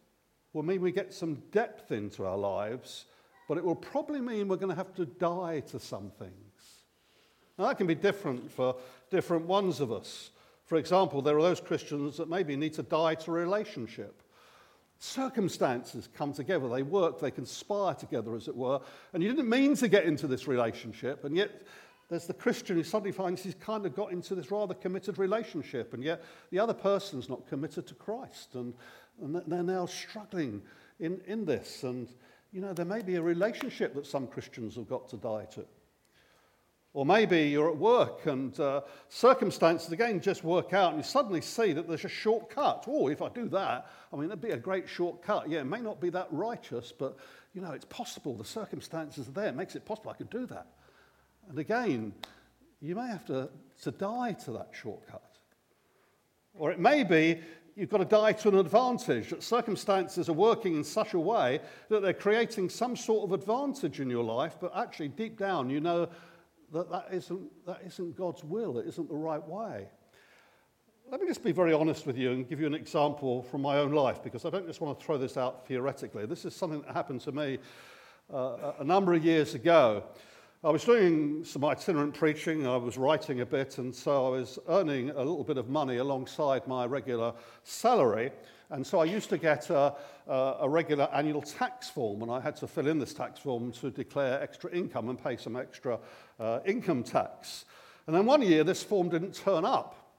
will 0.53 0.63
mean 0.63 0.81
we 0.81 0.93
get 0.93 1.13
some 1.13 1.43
depth 1.53 1.93
into 1.93 2.25
our 2.25 2.37
lives, 2.37 3.07
but 3.49 3.59
it 3.59 3.65
will 3.65 3.75
probably 3.75 4.21
mean 4.21 4.49
we're 4.49 4.57
going 4.57 4.71
to 4.71 4.77
have 4.77 4.95
to 4.95 5.07
die 5.07 5.61
to 5.61 5.81
some 5.81 6.11
things. 6.19 6.33
Now, 7.59 7.67
that 7.69 7.79
can 7.79 7.87
be 7.87 7.95
different 7.95 8.51
for 8.51 8.77
different 9.11 9.47
ones 9.47 9.81
of 9.81 9.93
us. 9.93 10.31
For 10.67 10.77
example, 10.77 11.21
there 11.21 11.37
are 11.37 11.43
those 11.43 11.61
Christians 11.61 12.17
that 12.19 12.29
maybe 12.29 12.57
need 12.57 12.75
to 12.75 12.83
die 12.83 13.17
to 13.17 13.31
a 13.33 13.35
relationship. 13.35 14.23
Circumstances 15.01 16.09
come 16.15 16.33
together, 16.33 16.69
they 16.69 16.83
work, 16.83 17.21
they 17.21 17.31
conspire 17.31 17.95
together, 17.95 18.37
as 18.37 18.49
it 18.49 18.57
were, 18.57 18.81
and 19.13 19.23
you 19.23 19.31
didn't 19.31 19.49
mean 19.49 19.75
to 19.77 19.89
get 19.89 20.05
into 20.05 20.27
this 20.27 20.47
relationship, 20.47 21.25
and 21.25 21.37
yet 21.37 21.63
there's 22.11 22.27
the 22.27 22.35
Christian 22.35 22.77
who 22.77 22.83
suddenly 22.83 23.13
finds 23.13 23.43
he's 23.43 23.55
kind 23.55 23.87
of 23.87 23.95
got 23.95 24.11
into 24.11 24.35
this 24.35 24.51
rather 24.51 24.75
committed 24.75 25.17
relationship, 25.17 25.95
and 25.95 26.03
yet 26.03 26.23
the 26.51 26.59
other 26.59 26.75
person's 26.75 27.29
not 27.29 27.47
committed 27.49 27.87
to 27.87 27.95
Christ, 27.95 28.57
and, 28.57 28.75
and 29.23 29.41
they're 29.47 29.63
now 29.63 29.87
struggling 29.87 30.61
in, 30.99 31.21
in 31.27 31.45
this. 31.45 31.85
And, 31.85 32.09
you 32.53 32.61
know, 32.61 32.73
there 32.73 32.85
may 32.85 33.01
be 33.01 33.15
a 33.15 33.23
relationship 33.23 33.95
that 33.95 34.07
some 34.07 34.27
Christians 34.27 34.75
have 34.75 34.89
got 34.89 35.09
to 35.11 35.17
die 35.17 35.47
to. 35.55 35.65
Or 36.93 37.07
maybe 37.07 37.43
you're 37.43 37.71
at 37.71 37.77
work 37.77 38.27
and 38.27 38.59
uh, 38.59 38.81
circumstances 39.09 39.93
again 39.93 40.21
just 40.21 40.43
work 40.43 40.73
out, 40.73 40.93
and 40.93 40.99
you 40.99 41.05
suddenly 41.05 41.41
see 41.41 41.73
that 41.73 41.87
there's 41.87 42.05
a 42.05 42.09
shortcut. 42.09 42.87
Oh, 42.89 43.07
if 43.07 43.23
I 43.23 43.29
do 43.29 43.49
that, 43.51 43.87
I 44.13 44.17
mean, 44.17 44.25
it'd 44.25 44.41
be 44.41 44.51
a 44.51 44.57
great 44.57 44.89
shortcut. 44.89 45.49
Yeah, 45.49 45.61
it 45.61 45.67
may 45.67 45.81
not 45.81 46.01
be 46.01 46.11
that 46.11 46.27
righteous, 46.33 46.91
but 46.91 47.17
you 47.55 47.61
know, 47.61 47.71
it's 47.71 47.85
possible. 47.85 48.35
The 48.35 48.45
circumstances 48.45 49.29
are 49.29 49.33
there. 49.33 49.47
It 49.47 49.55
makes 49.55 49.77
it 49.77 49.85
possible. 49.85 50.11
I 50.11 50.15
could 50.15 50.31
do 50.31 50.47
that. 50.47 50.67
And 51.49 51.59
again, 51.59 52.13
you 52.81 52.95
may 52.95 53.07
have 53.07 53.25
to, 53.27 53.49
to 53.83 53.91
die 53.91 54.33
to 54.45 54.53
that 54.53 54.71
shortcut. 54.73 55.23
Or 56.55 56.71
it 56.71 56.79
may 56.79 57.05
be 57.05 57.41
you've 57.77 57.89
got 57.89 57.99
to 57.99 58.05
die 58.05 58.33
to 58.33 58.49
an 58.49 58.57
advantage, 58.57 59.31
that 59.31 59.43
circumstances 59.43 60.29
are 60.29 60.35
working 60.35 60.77
in 60.77 60.85
such 60.85 61.15
a 61.15 61.19
way 61.19 61.61
that 61.89 62.03
they're 62.03 62.13
creating 62.13 62.69
some 62.69 62.95
sort 62.95 63.25
of 63.25 63.33
advantage 63.33 64.01
in 64.01 64.11
your 64.11 64.25
life, 64.25 64.57
but 64.61 64.71
actually 64.77 65.09
deep 65.09 65.39
down 65.39 65.71
you 65.71 65.81
know 65.81 66.09
that 66.73 66.91
that 66.91 67.07
isn't, 67.11 67.67
that 67.67 67.81
isn't 67.87 68.17
God's 68.17 68.45
will, 68.45 68.79
it 68.79 68.87
isn't 68.87 69.09
the 69.09 69.17
right 69.17 69.45
way. 69.47 69.89
Let 71.11 71.21
me 71.21 71.27
just 71.27 71.43
be 71.43 71.53
very 71.53 71.73
honest 71.73 72.07
with 72.07 72.17
you 72.17 72.31
and 72.31 72.49
give 72.49 72.61
you 72.61 72.67
an 72.67 72.75
example 72.75 73.43
from 73.43 73.63
my 73.63 73.79
own 73.79 73.93
life 73.93 74.23
because 74.23 74.45
I 74.45 74.51
don't 74.51 74.67
just 74.67 74.81
want 74.81 74.99
to 74.99 75.05
throw 75.05 75.19
this 75.19 75.37
out 75.37 75.67
theoretically. 75.67 76.25
This 76.27 76.45
is 76.45 76.55
something 76.55 76.83
that 76.83 76.95
happened 76.95 77.23
to 77.23 77.33
me 77.33 77.59
uh, 78.33 78.73
a 78.79 78.85
number 78.85 79.15
of 79.15 79.25
years 79.25 79.55
ago. 79.55 80.05
I 80.63 80.69
was 80.69 80.85
doing 80.85 81.43
some 81.43 81.65
itinerant 81.65 82.13
preaching, 82.13 82.67
I 82.67 82.77
was 82.77 82.99
writing 82.99 83.41
a 83.41 83.47
bit, 83.47 83.79
and 83.79 83.95
so 83.95 84.27
I 84.27 84.29
was 84.29 84.59
earning 84.69 85.09
a 85.09 85.17
little 85.17 85.43
bit 85.43 85.57
of 85.57 85.71
money 85.71 85.97
alongside 85.97 86.67
my 86.67 86.85
regular 86.85 87.33
salary. 87.65 88.31
And 88.69 88.87
so 88.87 88.99
I 88.99 89.07
used 89.07 89.31
to 89.31 89.39
get 89.39 89.71
a, 89.71 89.95
a, 90.29 90.69
regular 90.69 91.09
annual 91.15 91.41
tax 91.41 91.89
form, 91.89 92.21
and 92.21 92.31
I 92.31 92.41
had 92.41 92.57
to 92.57 92.67
fill 92.67 92.89
in 92.89 92.99
this 92.99 93.15
tax 93.15 93.41
form 93.41 93.73
to 93.73 93.91
declare 93.91 94.43
extra 94.43 94.71
income 94.71 95.09
and 95.09 95.19
pay 95.19 95.39
some 95.39 95.57
extra 95.57 95.99
uh, 96.39 96.61
income 96.67 97.05
tax. 97.05 97.65
And 98.07 98.15
then 98.15 98.27
one 98.27 98.43
year, 98.43 98.63
this 98.63 98.83
form 98.83 99.09
didn't 99.09 99.35
turn 99.35 99.65
up. 99.65 100.13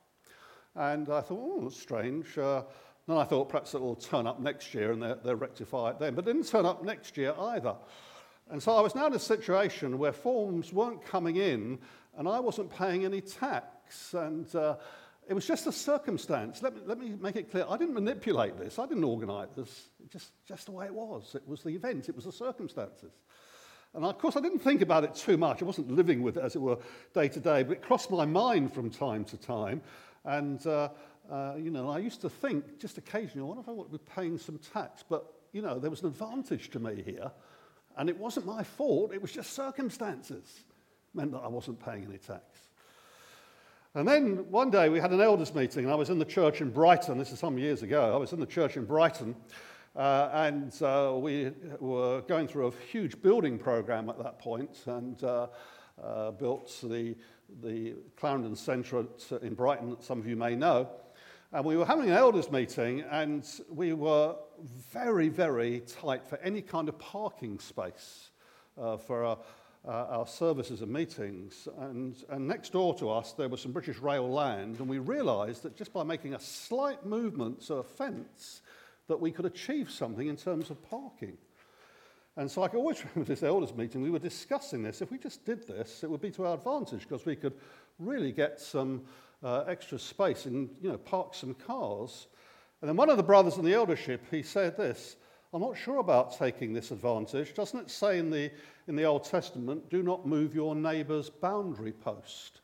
And 0.74 1.08
I 1.10 1.22
thought, 1.22 1.40
oh, 1.40 1.62
that's 1.66 1.80
strange. 1.80 2.36
Uh, 2.36 2.64
then 3.08 3.18
I 3.18 3.26
thought 3.26 3.48
perhaps 3.48 3.76
it'll 3.76 3.96
turn 3.96 4.26
up 4.26 4.40
next 4.40 4.74
year 4.74 4.92
and 4.92 5.04
they'll, 5.04 5.20
they'll 5.24 5.36
rectify 5.36 5.92
it 5.92 6.00
then. 6.00 6.16
But 6.16 6.28
it 6.28 6.34
didn't 6.34 6.48
turn 6.48 6.66
up 6.66 6.84
next 6.84 7.16
year 7.16 7.36
either. 7.38 7.76
And 8.52 8.62
so 8.62 8.76
I 8.76 8.82
was 8.82 8.96
now 8.96 9.08
in 9.08 9.14
a 9.14 9.20
situation 9.20 9.98
where 9.98 10.12
forms 10.12 10.74
weren't 10.74 11.06
coming 11.06 11.38
in 11.38 11.80
and 12.18 12.28
I 12.28 12.42
wasn't 12.42 12.70
paying 12.70 13.06
any 13.06 13.22
tax. 13.22 14.14
And 14.14 14.54
uh, 14.54 14.76
it 15.26 15.34
was 15.34 15.48
just 15.48 15.68
a 15.68 15.72
circumstance. 15.72 16.62
Let 16.62 16.76
me, 16.76 16.82
let 16.86 17.00
me 17.00 17.16
make 17.18 17.38
it 17.38 17.50
clear. 17.50 17.66
I 17.70 17.78
didn't 17.78 17.94
manipulate 17.94 18.58
this. 18.58 18.78
I 18.78 18.86
didn't 18.86 19.06
organize 19.06 19.48
this. 19.56 19.90
Just, 20.10 20.34
just 20.46 20.66
the 20.66 20.74
way 20.74 20.86
it 20.86 20.94
was. 20.94 21.34
It 21.34 21.48
was 21.48 21.64
the 21.64 21.70
event. 21.70 22.10
It 22.10 22.16
was 22.16 22.26
the 22.26 22.32
circumstances. 22.34 23.14
And 23.94 24.04
of 24.04 24.18
course, 24.18 24.36
I 24.36 24.42
didn't 24.42 24.60
think 24.60 24.82
about 24.82 25.06
it 25.06 25.16
too 25.16 25.38
much. 25.38 25.62
I 25.62 25.66
wasn't 25.66 25.90
living 25.90 26.22
with 26.22 26.36
it, 26.36 26.44
as 26.44 26.58
it 26.58 26.60
were, 26.60 26.78
day 27.14 27.30
to 27.30 27.40
day. 27.40 27.64
But 27.64 27.78
it 27.78 27.82
crossed 27.82 28.12
my 28.12 28.26
mind 28.26 28.74
from 28.74 28.90
time 28.90 29.24
to 29.26 29.38
time. 29.38 29.82
And, 30.26 30.66
uh, 30.68 30.90
uh, 31.32 31.54
you 31.58 31.72
know, 31.72 31.90
I 31.90 32.00
used 32.00 32.20
to 32.22 32.30
think 32.30 32.80
just 32.80 32.98
occasionally, 32.98 33.46
I 33.46 33.48
wonder 33.48 33.62
if 33.62 33.70
I 33.70 33.72
want 33.72 33.94
to 33.94 33.98
be 33.98 34.04
paying 34.14 34.38
some 34.38 34.60
tax. 34.74 35.06
But, 35.08 35.26
you 35.54 35.62
know, 35.62 35.80
there 35.80 35.90
was 35.90 36.02
an 36.02 36.08
advantage 36.08 36.70
to 36.72 36.80
me 36.80 37.02
here. 37.02 37.32
And 37.98 38.10
it 38.10 38.18
wasn't 38.18 38.46
my 38.46 38.64
fault. 38.64 39.14
It 39.14 39.22
was 39.22 39.32
just 39.32 39.54
circumstances 39.54 40.64
meant 41.14 41.32
that 41.32 41.40
I 41.40 41.48
wasn't 41.48 41.84
paying 41.84 42.06
any 42.06 42.18
tax. 42.18 42.44
And 43.94 44.08
then 44.08 44.50
one 44.50 44.70
day 44.70 44.88
we 44.88 45.00
had 45.00 45.12
an 45.12 45.20
elders 45.20 45.54
meeting, 45.54 45.84
and 45.84 45.92
I 45.92 45.96
was 45.96 46.10
in 46.10 46.18
the 46.18 46.26
church 46.26 46.62
in 46.62 46.70
Brighton. 46.70 47.18
This 47.18 47.34
is 47.34 47.40
some 47.40 47.58
years 47.58 47.84
ago. 47.84 48.14
I 48.14 48.18
was 48.18 48.32
in 48.32 48.40
the 48.40 48.46
church 48.46 48.78
in 48.78 48.86
Brighton, 48.86 49.36
uh, 49.98 50.30
and 50.32 50.82
uh, 50.82 51.14
we 51.18 51.52
were 51.80 52.22
going 52.22 52.48
through 52.48 52.68
a 52.68 52.72
huge 52.90 53.22
building 53.22 53.60
program 53.60 54.10
at 54.10 54.18
that 54.20 54.40
point, 54.40 54.84
and 54.86 55.22
uh, 55.24 55.48
uh 56.02 56.32
built 56.32 56.74
the, 56.84 57.18
the 57.62 57.96
Clarendon 58.16 58.56
Centre 58.56 59.06
in 59.42 59.54
Brighton, 59.56 59.90
that 59.90 60.04
some 60.04 60.20
of 60.20 60.26
you 60.26 60.38
may 60.38 60.56
know. 60.56 60.90
And 61.52 61.66
we 61.66 61.76
were 61.76 61.86
having 61.86 62.10
an 62.10 62.16
elders 62.16 62.50
meeting, 62.50 63.02
and 63.12 63.46
we 63.70 63.92
were 63.92 64.38
very, 64.92 65.30
very 65.30 65.82
tight 65.82 66.26
for 66.26 66.38
any 66.38 66.62
kind 66.62 66.90
of 66.90 66.98
parking 67.00 67.60
space 67.60 68.32
uh, 68.80 68.98
for 68.98 69.24
our 69.24 69.38
uh, 69.88 70.06
our 70.10 70.28
services 70.28 70.82
and 70.82 70.92
meetings. 70.92 71.68
And, 71.80 72.16
and 72.30 72.48
next 72.48 72.72
door 72.72 72.94
to 73.00 73.10
us, 73.10 73.34
there 73.34 73.50
was 73.50 73.62
some 73.62 73.72
British 73.72 73.98
Rail 73.98 74.30
land, 74.30 74.80
and 74.80 74.88
we 74.88 75.00
realized 75.00 75.64
that 75.64 75.76
just 75.76 75.94
by 75.94 76.04
making 76.04 76.34
a 76.34 76.40
slight 76.40 77.06
movement 77.06 77.62
to 77.68 77.76
a 77.76 77.84
fence, 77.84 78.62
that 79.08 79.20
we 79.20 79.32
could 79.32 79.46
achieve 79.46 79.90
something 79.90 80.28
in 80.28 80.38
terms 80.38 80.70
of 80.70 80.82
parking. 80.90 81.38
And 82.38 82.50
so 82.50 82.64
I 82.64 82.68
can 82.68 82.80
always 82.80 83.04
remember 83.04 83.28
this 83.28 83.44
elders 83.44 83.76
meeting, 83.76 84.02
we 84.02 84.12
were 84.12 84.20
discussing 84.20 84.84
this. 84.84 85.02
If 85.02 85.12
we 85.12 85.18
just 85.18 85.46
did 85.46 85.68
this, 85.68 86.04
it 86.04 86.10
would 86.10 86.22
be 86.22 86.32
to 86.32 86.46
our 86.46 86.54
advantage 86.54 87.02
because 87.02 87.26
we 87.26 87.36
could 87.36 87.54
really 88.00 88.32
get 88.32 88.62
some 88.62 89.02
uh, 89.44 89.64
extra 89.68 89.98
space 89.98 90.46
and 90.46 90.70
you 90.82 90.92
know, 90.92 90.98
park 90.98 91.34
some 91.34 91.56
cars. 91.56 92.28
And 92.82 92.90
then 92.90 92.96
one 92.96 93.10
of 93.10 93.18
the 93.18 93.24
brothers 93.24 93.58
in 93.58 93.66
the 93.66 93.74
eldership, 93.74 94.26
he 94.32 94.42
said 94.42 94.76
this, 94.76 95.16
I'm 95.54 95.62
not 95.62 95.78
sure 95.78 95.98
about 96.00 96.38
taking 96.38 96.74
this 96.74 96.92
advantage. 96.92 97.54
Doesn't 97.54 97.80
it 97.80 97.92
say 97.92 98.18
in 98.18 98.30
the, 98.30 98.50
in 98.88 98.96
the 98.96 99.04
Old 99.04 99.24
Testament, 99.24 99.90
do 99.90 100.02
not 100.02 100.26
move 100.26 100.56
your 100.56 100.76
neighbour's 100.76 101.30
boundary 101.30 101.92
post? 101.92 102.62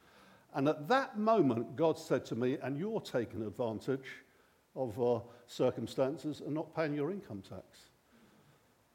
And 0.53 0.67
at 0.67 0.87
that 0.87 1.19
moment, 1.19 1.75
God 1.75 1.99
said 1.99 2.25
to 2.27 2.35
me, 2.35 2.57
and 2.63 2.79
you're 2.79 3.01
taking 3.01 3.43
advantage 3.43 4.07
of 4.75 5.01
uh, 5.01 5.19
circumstances 5.47 6.41
and 6.41 6.53
not 6.53 6.75
paying 6.75 6.93
your 6.93 7.11
income 7.11 7.43
tax. 7.47 7.89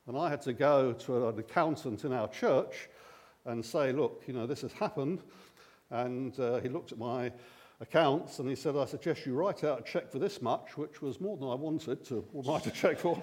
And 0.07 0.17
I 0.17 0.31
had 0.31 0.43
to 0.43 0.53
go 0.53 0.93
to 0.93 1.29
an 1.29 1.39
accountant 1.39 2.05
in 2.05 2.13
our 2.13 2.29
church 2.29 2.89
and 3.45 3.65
say, 3.65 3.93
look, 3.93 4.23
you 4.27 4.33
know, 4.33 4.47
this 4.47 4.63
has 4.63 4.73
happened. 4.73 5.21
And 5.91 6.39
uh, 6.41 6.61
he 6.61 6.69
looked 6.69 6.93
at 6.93 6.99
my 6.99 7.31
accounts 7.83 8.39
and 8.39 8.49
he 8.49 8.55
said, 8.55 8.77
I 8.77 8.87
suggest 8.87 9.27
you 9.27 9.35
write 9.35 9.65
out 9.65 9.81
a 9.81 9.83
cheque 9.83 10.11
for 10.11 10.19
this 10.19 10.41
much, 10.41 10.79
which 10.79 11.03
was 11.03 11.21
more 11.21 11.37
than 11.37 11.49
I 11.49 11.55
wanted 11.55 12.05
to 12.07 12.25
write 12.33 12.67
a 12.67 12.71
cheque 12.71 13.01
for 13.01 13.21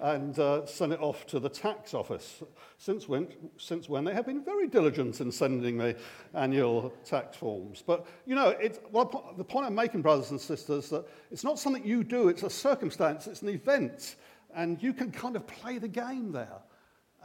and 0.00 0.38
uh, 0.38 0.64
send 0.64 0.92
it 0.92 1.00
off 1.00 1.26
to 1.26 1.40
the 1.40 1.48
tax 1.48 1.92
office. 1.92 2.42
Since 2.78 3.08
when, 3.08 3.28
since 3.56 3.88
when 3.88 4.04
they 4.04 4.14
have 4.14 4.26
been 4.26 4.44
very 4.44 4.68
diligent 4.68 5.20
in 5.20 5.30
sending 5.30 5.76
me 5.76 5.94
annual 6.34 6.92
tax 7.04 7.36
forms. 7.36 7.82
But, 7.84 8.06
you 8.24 8.34
know, 8.34 8.48
it's, 8.48 8.78
well, 8.92 9.34
the 9.36 9.44
point 9.44 9.66
I'm 9.66 9.74
making, 9.74 10.02
brothers 10.02 10.30
and 10.30 10.40
sisters, 10.40 10.88
that 10.90 11.06
it's 11.30 11.44
not 11.44 11.58
something 11.58 11.84
you 11.84 12.04
do, 12.04 12.28
it's 12.28 12.44
a 12.44 12.50
circumstance, 12.50 13.26
it's 13.26 13.42
an 13.42 13.48
event, 13.48 14.16
and 14.54 14.82
you 14.82 14.92
can 14.92 15.10
kind 15.10 15.36
of 15.36 15.46
play 15.46 15.78
the 15.78 15.88
game 15.88 16.32
there. 16.32 16.60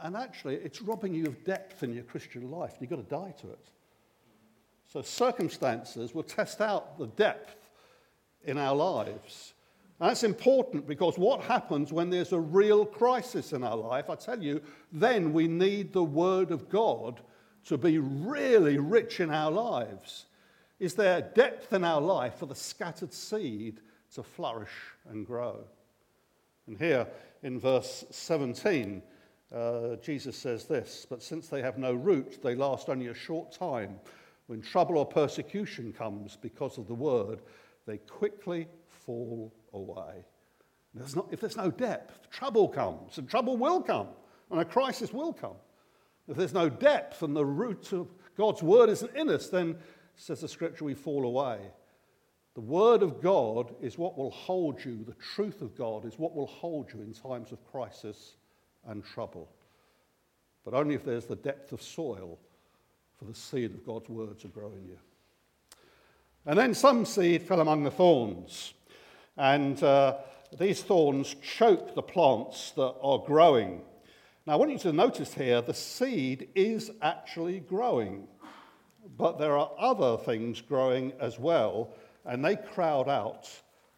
And 0.02 0.16
actually, 0.16 0.56
it's 0.56 0.82
robbing 0.82 1.14
you 1.14 1.26
of 1.26 1.44
depth 1.44 1.84
in 1.84 1.94
your 1.94 2.04
Christian 2.04 2.50
life. 2.50 2.74
You've 2.80 2.90
got 2.90 2.96
to 2.96 3.02
die 3.02 3.34
to 3.40 3.50
it. 3.50 3.70
So, 4.94 5.02
circumstances 5.02 6.14
will 6.14 6.22
test 6.22 6.60
out 6.60 6.98
the 7.00 7.08
depth 7.08 7.68
in 8.44 8.58
our 8.58 8.76
lives. 8.76 9.54
And 9.98 10.08
That's 10.08 10.22
important 10.22 10.86
because 10.86 11.18
what 11.18 11.40
happens 11.40 11.92
when 11.92 12.10
there's 12.10 12.32
a 12.32 12.38
real 12.38 12.86
crisis 12.86 13.52
in 13.52 13.64
our 13.64 13.76
life, 13.76 14.08
I 14.08 14.14
tell 14.14 14.40
you, 14.40 14.62
then 14.92 15.32
we 15.32 15.48
need 15.48 15.92
the 15.92 16.04
Word 16.04 16.52
of 16.52 16.68
God 16.68 17.20
to 17.64 17.76
be 17.76 17.98
really 17.98 18.78
rich 18.78 19.18
in 19.18 19.32
our 19.32 19.50
lives. 19.50 20.26
Is 20.78 20.94
there 20.94 21.22
depth 21.34 21.72
in 21.72 21.82
our 21.82 22.00
life 22.00 22.34
for 22.36 22.46
the 22.46 22.54
scattered 22.54 23.12
seed 23.12 23.80
to 24.14 24.22
flourish 24.22 24.94
and 25.08 25.26
grow? 25.26 25.64
And 26.68 26.78
here 26.78 27.08
in 27.42 27.58
verse 27.58 28.04
17, 28.10 29.02
uh, 29.52 29.96
Jesus 29.96 30.36
says 30.36 30.66
this 30.66 31.04
But 31.10 31.20
since 31.20 31.48
they 31.48 31.62
have 31.62 31.78
no 31.78 31.94
root, 31.94 32.40
they 32.44 32.54
last 32.54 32.88
only 32.88 33.08
a 33.08 33.14
short 33.14 33.50
time. 33.50 33.98
When 34.46 34.60
trouble 34.60 34.98
or 34.98 35.06
persecution 35.06 35.92
comes 35.92 36.36
because 36.40 36.78
of 36.78 36.86
the 36.86 36.94
word, 36.94 37.40
they 37.86 37.98
quickly 37.98 38.68
fall 38.88 39.52
away. 39.72 40.24
There's 40.94 41.16
not, 41.16 41.28
if 41.32 41.40
there's 41.40 41.56
no 41.56 41.70
depth, 41.70 42.30
trouble 42.30 42.68
comes, 42.68 43.18
and 43.18 43.28
trouble 43.28 43.56
will 43.56 43.82
come, 43.82 44.08
and 44.50 44.60
a 44.60 44.64
crisis 44.64 45.12
will 45.12 45.32
come. 45.32 45.56
If 46.28 46.36
there's 46.36 46.54
no 46.54 46.68
depth 46.68 47.22
and 47.22 47.34
the 47.34 47.44
root 47.44 47.92
of 47.92 48.08
God's 48.36 48.62
word 48.62 48.88
isn't 48.88 49.16
in 49.16 49.28
us, 49.28 49.48
then, 49.48 49.76
says 50.16 50.40
the 50.40 50.48
scripture, 50.48 50.84
we 50.84 50.94
fall 50.94 51.24
away. 51.24 51.58
The 52.54 52.60
word 52.60 53.02
of 53.02 53.20
God 53.20 53.74
is 53.80 53.98
what 53.98 54.16
will 54.16 54.30
hold 54.30 54.84
you, 54.84 55.04
the 55.04 55.14
truth 55.14 55.60
of 55.60 55.76
God 55.76 56.04
is 56.04 56.18
what 56.18 56.36
will 56.36 56.46
hold 56.46 56.92
you 56.92 57.00
in 57.02 57.12
times 57.12 57.50
of 57.50 57.64
crisis 57.70 58.36
and 58.86 59.04
trouble. 59.04 59.50
But 60.64 60.74
only 60.74 60.94
if 60.94 61.04
there's 61.04 61.26
the 61.26 61.36
depth 61.36 61.72
of 61.72 61.82
soil 61.82 62.38
for 63.18 63.24
the 63.24 63.34
seed 63.34 63.72
of 63.72 63.86
God's 63.86 64.08
word 64.08 64.38
to 64.40 64.48
grow 64.48 64.72
in 64.72 64.86
you. 64.86 64.98
And 66.46 66.58
then 66.58 66.74
some 66.74 67.04
seed 67.04 67.42
fell 67.42 67.60
among 67.60 67.84
the 67.84 67.90
thorns, 67.90 68.74
and 69.36 69.82
uh, 69.82 70.18
these 70.58 70.82
thorns 70.82 71.34
choke 71.42 71.94
the 71.94 72.02
plants 72.02 72.72
that 72.72 72.94
are 73.02 73.18
growing. 73.18 73.80
Now, 74.46 74.52
I 74.54 74.56
want 74.56 74.72
you 74.72 74.78
to 74.80 74.92
notice 74.92 75.32
here 75.32 75.62
the 75.62 75.72
seed 75.72 76.48
is 76.54 76.90
actually 77.00 77.60
growing, 77.60 78.28
but 79.16 79.38
there 79.38 79.56
are 79.56 79.70
other 79.78 80.18
things 80.18 80.60
growing 80.60 81.12
as 81.18 81.38
well, 81.38 81.94
and 82.26 82.44
they 82.44 82.56
crowd 82.56 83.08
out 83.08 83.48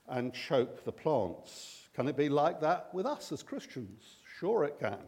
and 0.09 0.33
choke 0.33 0.85
the 0.85 0.92
plants. 0.92 1.88
Can 1.94 2.07
it 2.07 2.16
be 2.16 2.29
like 2.29 2.61
that 2.61 2.90
with 2.92 3.07
us 3.07 3.33
as 3.33 3.42
Christians? 3.42 4.05
Sure, 4.38 4.64
it 4.64 4.79
can. 4.79 4.98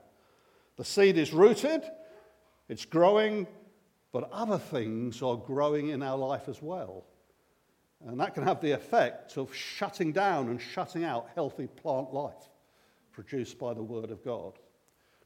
The 0.76 0.84
seed 0.84 1.18
is 1.18 1.32
rooted, 1.32 1.84
it's 2.68 2.84
growing, 2.84 3.46
but 4.12 4.30
other 4.32 4.58
things 4.58 5.22
are 5.22 5.36
growing 5.36 5.88
in 5.88 6.02
our 6.02 6.16
life 6.16 6.48
as 6.48 6.62
well. 6.62 7.04
And 8.06 8.20
that 8.20 8.34
can 8.34 8.44
have 8.44 8.60
the 8.60 8.72
effect 8.72 9.36
of 9.36 9.54
shutting 9.54 10.12
down 10.12 10.48
and 10.48 10.60
shutting 10.60 11.04
out 11.04 11.30
healthy 11.34 11.66
plant 11.66 12.14
life 12.14 12.48
produced 13.12 13.58
by 13.58 13.74
the 13.74 13.82
Word 13.82 14.10
of 14.10 14.24
God. 14.24 14.52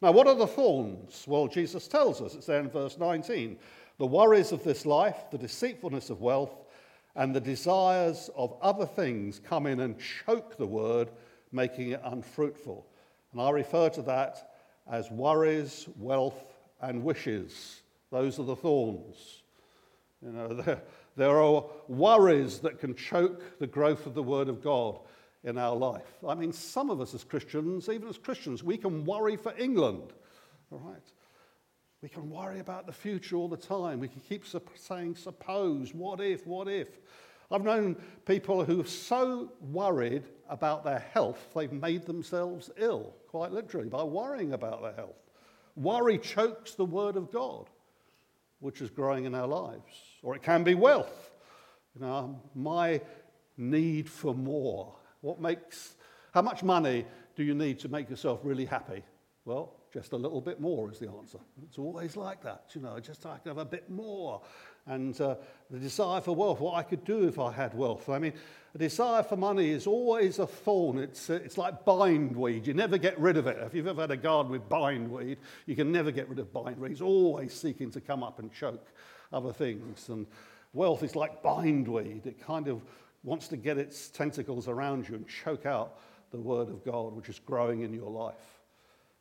Now, 0.01 0.11
what 0.11 0.27
are 0.27 0.35
the 0.35 0.47
thorns? 0.47 1.25
Well, 1.29 1.47
Jesus 1.47 1.87
tells 1.87 2.21
us, 2.21 2.35
it's 2.35 2.47
there 2.47 2.61
in 2.61 2.71
verse 2.71 2.99
19. 2.99 3.59
The 3.99 4.07
worries 4.07 4.51
of 4.51 4.64
this 4.64 4.87
life, 4.87 5.27
the 5.31 5.38
deceitfulness 5.38 6.11
of 6.11 6.23
wealth, 6.23 6.64
and 7.14 7.35
the 7.35 7.40
desires 7.40 8.31
of 8.35 8.57
other 8.62 8.87
things 8.87 9.38
come 9.38 9.66
in 9.66 9.81
and 9.81 10.01
choke 10.27 10.57
the 10.57 10.66
word, 10.66 11.11
making 11.53 11.90
it 11.90 12.01
unfruitful. 12.05 12.87
And 13.33 13.40
I 13.40 13.51
refer 13.51 13.90
to 13.90 14.03
that 14.03 14.55
as 14.90 15.11
worries, 15.11 15.87
wealth, 15.99 16.55
and 16.81 17.05
wishes. 17.05 17.82
Those 18.12 18.38
are 18.38 18.44
the 18.44 18.55
thorns. 18.55 19.42
You 20.25 20.31
know, 20.31 20.48
there, 20.62 20.83
there 21.16 21.42
are 21.42 21.64
worries 21.88 22.61
that 22.61 22.79
can 22.79 22.94
choke 22.94 23.59
the 23.59 23.66
growth 23.66 24.07
of 24.07 24.14
the 24.14 24.22
Word 24.22 24.48
of 24.48 24.62
God 24.62 25.01
in 25.42 25.59
our 25.59 25.75
life. 25.75 26.07
I 26.27 26.35
mean, 26.37 26.53
some 26.53 26.90
of 26.90 27.01
us 27.01 27.14
as 27.14 27.25
Christians, 27.25 27.88
even 27.88 28.09
as 28.09 28.18
Christians, 28.18 28.62
we 28.62 28.77
can 28.77 29.05
worry 29.05 29.37
for 29.37 29.53
England, 29.59 30.12
all 30.70 30.79
right? 30.79 31.03
We 32.03 32.09
can 32.09 32.31
worry 32.31 32.61
about 32.61 32.87
the 32.87 32.92
future 32.92 33.37
all 33.37 33.48
the 33.48 33.57
time. 33.57 34.01
We 34.01 34.09
can 34.09 34.20
keep 34.20 34.44
saying, 34.77 35.16
suppose, 35.16 35.94
what 35.94 36.20
if, 36.20 36.46
what 36.46 36.68
if. 36.68 36.88
I've 37.51 37.64
known 37.64 37.96
people 38.25 38.64
who 38.64 38.81
are 38.81 38.87
so 38.87 39.53
worried 39.61 40.25
about 40.48 40.85
their 40.85 40.98
health, 40.98 41.48
they've 41.55 41.72
made 41.72 42.07
themselves 42.07 42.70
ill, 42.77 43.14
quite 43.29 43.53
literally, 43.53 43.88
by 43.88 44.03
worrying 44.03 44.53
about 44.53 44.83
their 44.83 44.94
health. 44.94 45.16
Worry 45.77 46.18
chokes 46.18 46.75
the 46.75 46.85
word 46.85 47.16
of 47.16 47.31
God, 47.31 47.68
which 48.62 48.81
is 48.81 48.90
growing 48.90 49.25
in 49.25 49.35
our 49.35 49.46
lives. 49.46 49.92
Or 50.22 50.35
it 50.35 50.42
can 50.42 50.64
be 50.64 50.75
wealth. 50.75 51.31
You 51.94 52.01
know, 52.01 52.40
my 52.55 53.03
need 53.57 54.09
for 54.09 54.35
more 54.35 54.94
what 55.20 55.40
makes, 55.40 55.96
how 56.35 56.42
much 56.42 56.62
money 56.62 57.07
do 57.37 57.44
you 57.44 57.55
need 57.55 57.79
to 57.81 57.88
make 57.88 58.11
yourself 58.11 58.40
really 58.42 58.64
happy? 58.64 59.03
Well, 59.44 59.75
just 59.92 60.12
a 60.12 60.16
little 60.16 60.40
bit 60.40 60.61
more 60.61 60.90
is 60.90 60.98
the 60.98 61.11
answer. 61.11 61.38
It's 61.64 61.79
always 61.79 62.16
like 62.16 62.42
that, 62.42 62.70
you 62.75 62.81
know, 62.81 62.98
just 62.98 63.27
I 63.27 63.38
can 63.38 63.51
have 63.51 63.59
a 63.59 63.64
bit 63.64 63.90
more. 63.90 64.42
And 64.87 65.18
uh, 65.21 65.37
the 65.71 65.79
desire 65.79 66.21
for 66.21 66.35
wealth, 66.35 66.61
what 66.61 66.75
I 66.75 66.83
could 66.83 67.05
do 67.05 67.29
if 67.29 67.38
I 67.38 67.53
had 67.53 67.73
wealth. 67.75 68.09
I 68.09 68.18
mean, 68.18 68.33
a 68.75 68.79
desire 68.79 69.23
for 69.23 69.37
money 69.37 69.71
is 69.71 69.87
always 69.87 70.38
a 70.38 70.47
thorn. 70.47 70.99
It's, 70.99 71.31
uh, 71.31 71.35
it's 71.35 71.57
like 71.57 71.85
bindweed. 71.85 72.66
You 72.66 72.75
never 72.75 72.99
get 72.99 73.18
rid 73.18 73.37
of 73.37 73.47
it. 73.47 73.59
If 73.64 73.75
you've 73.75 73.87
ever 73.87 74.01
had 74.01 74.11
a 74.11 74.16
garden 74.16 74.51
with 74.51 74.68
bindweed, 74.68 75.38
you 75.66 75.77
can 75.77 75.92
never 75.92 76.11
get 76.11 76.29
rid 76.29 76.38
of 76.38 76.53
bindweed. 76.53 76.90
It's 76.90 77.01
always 77.01 77.53
seeking 77.53 77.90
to 77.92 78.01
come 78.01 78.23
up 78.23 78.38
and 78.38 78.53
choke 78.53 78.88
other 79.33 79.53
things. 79.53 80.09
And 80.09 80.27
wealth 80.73 81.03
is 81.03 81.14
like 81.14 81.42
bindweed. 81.42 82.27
It 82.27 82.45
kind 82.45 82.66
of 82.66 82.83
wants 83.23 83.47
to 83.49 83.57
get 83.57 83.79
its 83.79 84.09
tentacles 84.09 84.68
around 84.68 85.09
you 85.09 85.14
and 85.14 85.29
choke 85.29 85.66
out 85.66 86.01
the 86.33 86.40
word 86.40 86.68
of 86.68 86.85
God, 86.85 87.14
which 87.14 87.29
is 87.29 87.38
growing 87.38 87.83
in 87.83 87.92
your 87.92 88.11
life. 88.11 88.61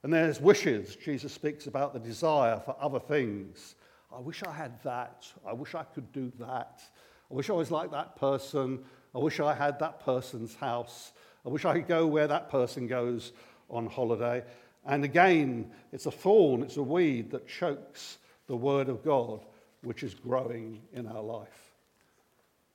And 0.03 0.11
there's 0.11 0.41
wishes. 0.41 0.95
Jesus 0.95 1.31
speaks 1.31 1.67
about 1.67 1.93
the 1.93 1.99
desire 1.99 2.59
for 2.65 2.75
other 2.79 2.99
things. 2.99 3.75
I 4.13 4.19
wish 4.19 4.43
I 4.43 4.51
had 4.51 4.81
that. 4.83 5.27
I 5.47 5.53
wish 5.53 5.75
I 5.75 5.83
could 5.83 6.11
do 6.11 6.31
that. 6.39 6.81
I 7.29 7.33
wish 7.33 7.49
I 7.49 7.53
was 7.53 7.71
like 7.71 7.91
that 7.91 8.15
person. 8.17 8.79
I 9.15 9.19
wish 9.19 9.39
I 9.39 9.53
had 9.53 9.79
that 9.79 10.03
person's 10.03 10.55
house. 10.55 11.11
I 11.45 11.49
wish 11.49 11.65
I 11.65 11.73
could 11.73 11.87
go 11.87 12.07
where 12.07 12.27
that 12.27 12.49
person 12.49 12.87
goes 12.87 13.31
on 13.69 13.87
holiday. 13.87 14.43
And 14.85 15.03
again, 15.03 15.71
it's 15.91 16.05
a 16.05 16.11
thorn, 16.11 16.63
it's 16.63 16.77
a 16.77 16.83
weed 16.83 17.31
that 17.31 17.47
chokes 17.47 18.17
the 18.47 18.55
word 18.55 18.89
of 18.89 19.03
God, 19.03 19.45
which 19.81 20.03
is 20.03 20.13
growing 20.13 20.81
in 20.93 21.07
our 21.07 21.21
life. 21.21 21.71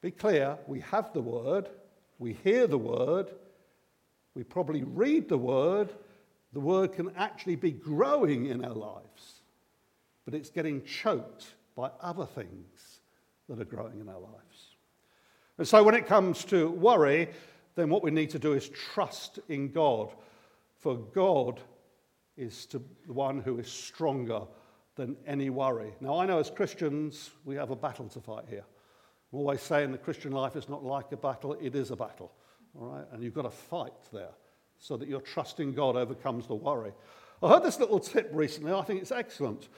Be 0.01 0.11
clear, 0.11 0.57
we 0.67 0.81
have 0.81 1.13
the 1.13 1.23
word, 1.23 1.69
we 2.19 2.35
hear 2.45 2.67
the 2.67 2.79
word, 2.79 3.31
we 4.35 4.45
probably 4.45 4.85
read 4.85 5.29
the 5.29 5.39
word, 5.39 5.93
the 6.53 6.61
word 6.61 6.93
can 6.93 7.11
actually 7.17 7.57
be 7.57 7.73
growing 7.73 8.47
in 8.47 8.65
our 8.65 8.75
lives, 8.75 9.36
but 10.27 10.35
it's 10.35 10.51
getting 10.51 10.83
choked 10.83 11.47
by 11.75 11.91
other 12.01 12.27
things 12.27 13.01
that 13.49 13.59
are 13.59 13.65
growing 13.65 14.01
in 14.01 14.09
our 14.09 14.21
lives. 14.21 14.77
And 15.57 15.67
so 15.67 15.83
when 15.83 15.95
it 15.95 16.07
comes 16.07 16.45
to 16.47 16.69
worry, 16.69 17.31
then 17.77 17.89
what 17.89 18.03
we 18.03 18.11
need 18.11 18.31
to 18.31 18.39
do 18.39 18.53
is 18.53 18.69
trust 18.69 19.39
in 19.49 19.71
God, 19.71 20.13
for 20.81 20.97
God 20.97 21.61
is 22.37 22.67
the 22.67 22.83
one 23.07 23.41
who 23.41 23.59
is 23.59 23.71
stronger 23.71 24.43
than 24.97 25.17
any 25.27 25.49
worry. 25.49 25.93
Now, 26.01 26.19
I 26.19 26.27
know 26.27 26.39
as 26.39 26.51
Christians, 26.51 27.31
we 27.45 27.55
have 27.55 27.71
a 27.71 27.77
battle 27.77 28.09
to 28.09 28.21
fight 28.21 28.45
here. 28.49 28.65
I'm 29.33 29.39
always 29.39 29.63
saying 29.63 29.93
the 29.93 29.99
Christian 29.99 30.33
life 30.33 30.57
is 30.57 30.69
not 30.69 30.85
like 30.85 31.13
a 31.13 31.17
battle, 31.17 31.55
it 31.61 31.75
is 31.75 31.91
a 31.91 31.97
battle. 31.97 32.33
All 32.79 32.87
right? 32.89 33.05
And 33.13 33.23
you've 33.23 33.35
got 33.35 33.43
to 33.43 33.51
fight 33.51 33.93
there 34.13 34.33
so 34.79 34.97
that 34.97 35.09
your 35.09 35.21
trust 35.21 35.61
in 35.61 35.73
God 35.73 35.97
overcomes 35.97 36.47
the 36.47 36.55
worry. 36.55 36.93
I 37.43 37.49
heard 37.51 37.63
this 37.63 37.79
little 37.79 38.01
tip 38.01 38.31
recently, 38.33 38.73
I 38.73 38.83
think 38.83 39.03
it's 39.03 39.13
excellent. 39.13 39.69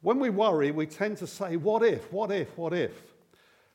When 0.00 0.20
we 0.20 0.30
worry, 0.30 0.70
we 0.70 0.86
tend 0.86 1.16
to 1.18 1.26
say, 1.26 1.56
What 1.56 1.82
if, 1.82 2.12
what 2.12 2.30
if, 2.30 2.56
what 2.56 2.72
if? 2.72 2.92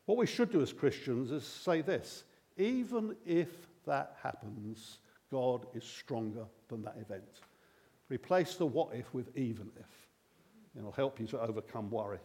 What 0.05 0.17
we 0.17 0.25
should 0.25 0.51
do 0.51 0.61
as 0.61 0.73
Christians 0.73 1.31
is 1.31 1.45
say 1.45 1.81
this 1.81 2.23
even 2.57 3.15
if 3.25 3.49
that 3.85 4.17
happens, 4.21 4.99
God 5.31 5.65
is 5.73 5.83
stronger 5.83 6.45
than 6.69 6.83
that 6.83 6.95
event. 6.99 7.23
Replace 8.09 8.55
the 8.55 8.65
what 8.65 8.93
if 8.93 9.11
with 9.13 9.35
even 9.35 9.71
if. 9.79 9.87
It'll 10.77 10.91
help 10.91 11.19
you 11.19 11.27
to 11.27 11.39
overcome 11.39 11.89
worry. 11.89 12.19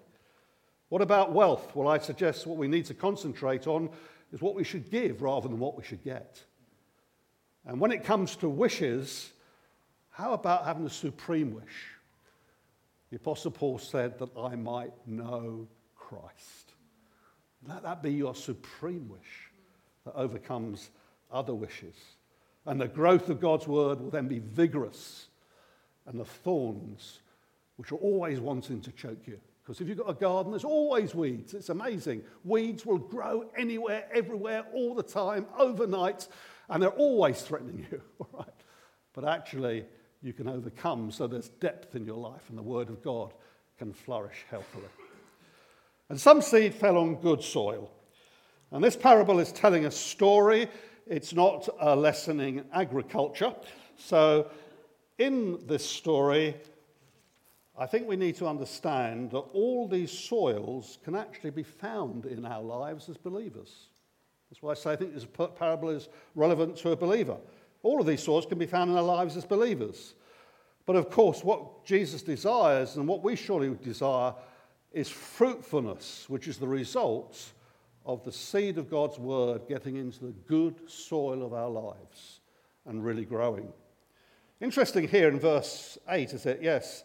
What 0.89 1.03
about 1.03 1.33
wealth? 1.33 1.75
Well, 1.75 1.89
I 1.89 1.99
suggest 1.99 2.47
what 2.47 2.59
we 2.59 2.69
need 2.69 2.87
to 2.87 2.95
concentrate 2.95 3.67
on 3.67 3.91
is 4.33 4.41
what 4.41 4.55
we 4.55 4.65
should 4.65 4.91
give 4.91 5.23
rather 5.23 5.49
than 5.49 5.59
what 5.59 5.77
we 5.77 5.85
should 5.85 6.03
get. 6.05 6.43
And 7.67 7.81
when 7.81 7.93
it 7.93 8.05
comes 8.05 8.37
to 8.37 8.49
wishes, 8.49 9.31
how 10.11 10.33
about 10.33 10.65
having 10.65 10.87
a 10.87 10.91
supreme 10.91 11.55
wish? 11.55 11.98
The 13.11 13.16
Apostle 13.16 13.51
Paul 13.51 13.79
said 13.79 14.18
that 14.18 14.31
I 14.37 14.55
might 14.55 14.92
know 15.07 15.66
Christ. 15.94 16.75
Let 17.66 17.83
that 17.83 18.03
be 18.03 18.12
your 18.12 18.35
supreme 18.35 19.09
wish 19.09 19.51
that 20.05 20.14
overcomes 20.14 20.90
other 21.31 21.55
wishes. 21.55 21.97
And 22.66 22.81
the 22.81 22.88
growth 22.88 23.31
of 23.31 23.40
God's 23.40 23.66
word 23.66 24.01
will 24.01 24.11
then 24.11 24.29
be 24.29 24.40
vigorous, 24.40 25.29
and 26.07 26.21
the 26.21 26.25
thorns, 26.25 27.21
which 27.77 27.92
are 27.92 27.97
always 27.97 28.40
wanting 28.40 28.81
to 28.83 28.92
choke 28.92 29.27
you, 29.27 29.40
because 29.68 29.81
if 29.83 29.88
you've 29.88 29.99
got 29.99 30.09
a 30.09 30.14
garden, 30.14 30.53
there's 30.53 30.64
always 30.64 31.14
weeds. 31.14 31.53
It's 31.53 31.68
amazing. 31.68 32.23
Weeds 32.42 32.87
will 32.87 32.99
grow 32.99 33.51
anywhere, 33.55 34.07
everywhere, 34.14 34.64
all 34.73 34.94
the 34.94 35.03
time, 35.03 35.47
overnight, 35.59 36.27
and 36.71 36.83
they're 36.83 36.88
always 36.90 37.42
threatening 37.42 37.87
you, 37.90 38.01
all 38.18 38.29
right? 38.33 38.49
But 39.12 39.27
actually, 39.27 39.85
you 40.23 40.33
can 40.33 40.49
overcome 40.49 41.11
so 41.11 41.27
there's 41.27 41.49
depth 41.49 41.95
in 41.95 42.05
your 42.05 42.17
life, 42.17 42.43
and 42.49 42.59
the 42.59 42.63
Word 42.63 42.89
of 42.89 43.03
God 43.03 43.33
can 43.79 43.93
flourish 43.93 44.45
healthily. 44.51 44.89
And 46.09 46.21
some 46.21 46.43
seed 46.43 46.75
fell 46.75 46.97
on 46.97 47.17
good 47.17 47.43
soil. 47.43 47.91
And 48.71 48.83
this 48.83 48.97
parable 48.97 49.39
is 49.39 49.53
telling 49.53 49.87
a 49.87 49.91
story, 49.91 50.69
it's 51.07 51.33
not 51.33 51.69
a 51.81 51.95
lesson 51.95 52.41
in 52.41 52.65
agriculture. 52.73 53.55
So, 53.97 54.51
in 55.19 55.67
this 55.67 55.85
story, 55.85 56.55
I 57.77 57.87
think 57.87 58.09
we 58.09 58.17
need 58.17 58.37
to 58.37 58.47
understand 58.47 59.31
that 59.31 59.39
all 59.39 59.87
these 59.87 60.11
soils 60.11 60.99
can 61.05 61.15
actually 61.15 61.51
be 61.51 61.63
found 61.63 62.27
in 62.27 62.45
our 62.45 62.63
lives 62.63 63.09
as 63.09 63.17
believers. 63.17 63.89
That's 64.51 64.63
why 64.63 64.73
I 64.73 64.75
say 64.75 64.93
I 64.93 64.97
think 64.97 65.15
this 65.15 65.27
parable 65.57 65.91
is 65.91 66.09
relevant 66.35 66.77
to 66.79 66.91
a 66.91 66.97
believer. 66.97 67.37
All 67.83 68.01
of 68.01 68.07
these 68.07 68.23
soils 68.23 68.47
can 68.47 68.59
be 68.59 68.67
found 68.67 68.91
in 68.91 68.97
our 68.97 69.03
lives 69.03 69.37
as 69.37 69.45
believers. 69.45 70.14
But 70.87 70.97
of 70.97 71.11
course, 71.11 71.45
what 71.45 71.85
Jesus 71.85 72.23
desires 72.23 72.97
and 72.97 73.07
what 73.07 73.23
we 73.23 73.37
surely 73.37 73.69
would 73.69 73.83
desire 73.83 74.35
is 74.93 75.09
fruitfulness, 75.09 76.29
which 76.29 76.49
is 76.49 76.59
the 76.59 76.67
result 76.67 77.53
of 78.07 78.25
the 78.25 78.33
seed 78.33 78.79
of 78.79 78.91
God's 78.91 79.19
word 79.19 79.69
getting 79.69 79.97
into 79.97 80.27
the 80.27 80.33
good 80.47 80.88
soil 80.88 81.45
of 81.45 81.53
our 81.53 81.69
lives 81.69 82.41
and 82.87 83.05
really 83.05 83.27
growing. 83.27 83.71
Interesting 84.61 85.07
here 85.07 85.29
in 85.29 85.38
verse 85.38 85.99
8, 86.09 86.33
is 86.33 86.47
it? 86.47 86.61
Yes. 86.62 87.05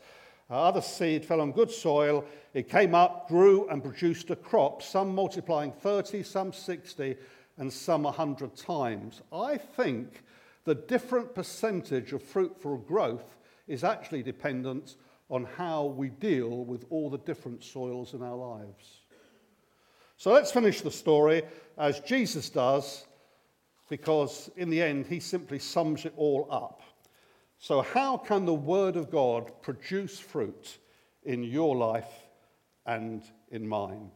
Other 0.49 0.81
seed 0.81 1.25
fell 1.25 1.41
on 1.41 1.51
good 1.51 1.71
soil. 1.71 2.25
It 2.53 2.69
came 2.69 2.95
up, 2.95 3.27
grew, 3.27 3.67
and 3.69 3.83
produced 3.83 4.29
a 4.29 4.35
crop, 4.35 4.81
some 4.81 5.13
multiplying 5.13 5.71
30, 5.71 6.23
some 6.23 6.53
60, 6.53 7.15
and 7.57 7.71
some 7.71 8.03
100 8.03 8.55
times. 8.55 9.21
I 9.31 9.57
think 9.57 10.23
the 10.65 10.75
different 10.75 11.35
percentage 11.35 12.13
of 12.13 12.23
fruitful 12.23 12.77
growth 12.77 13.37
is 13.67 13.83
actually 13.83 14.23
dependent 14.23 14.95
on 15.29 15.45
how 15.57 15.85
we 15.85 16.09
deal 16.09 16.65
with 16.65 16.85
all 16.89 17.09
the 17.09 17.17
different 17.19 17.63
soils 17.63 18.13
in 18.13 18.21
our 18.21 18.35
lives. 18.35 19.01
So 20.17 20.31
let's 20.31 20.51
finish 20.51 20.81
the 20.81 20.91
story 20.91 21.43
as 21.77 21.99
Jesus 22.01 22.49
does, 22.49 23.05
because 23.89 24.49
in 24.55 24.69
the 24.69 24.81
end, 24.81 25.07
he 25.07 25.19
simply 25.19 25.59
sums 25.59 26.05
it 26.05 26.13
all 26.15 26.47
up. 26.49 26.81
So, 27.57 27.81
how 27.81 28.17
can 28.17 28.45
the 28.45 28.53
Word 28.53 28.95
of 28.95 29.09
God 29.09 29.51
produce 29.61 30.19
fruit 30.19 30.77
in 31.23 31.43
your 31.43 31.75
life 31.75 32.11
and 32.85 33.23
in 33.51 33.67
mine? 33.67 34.11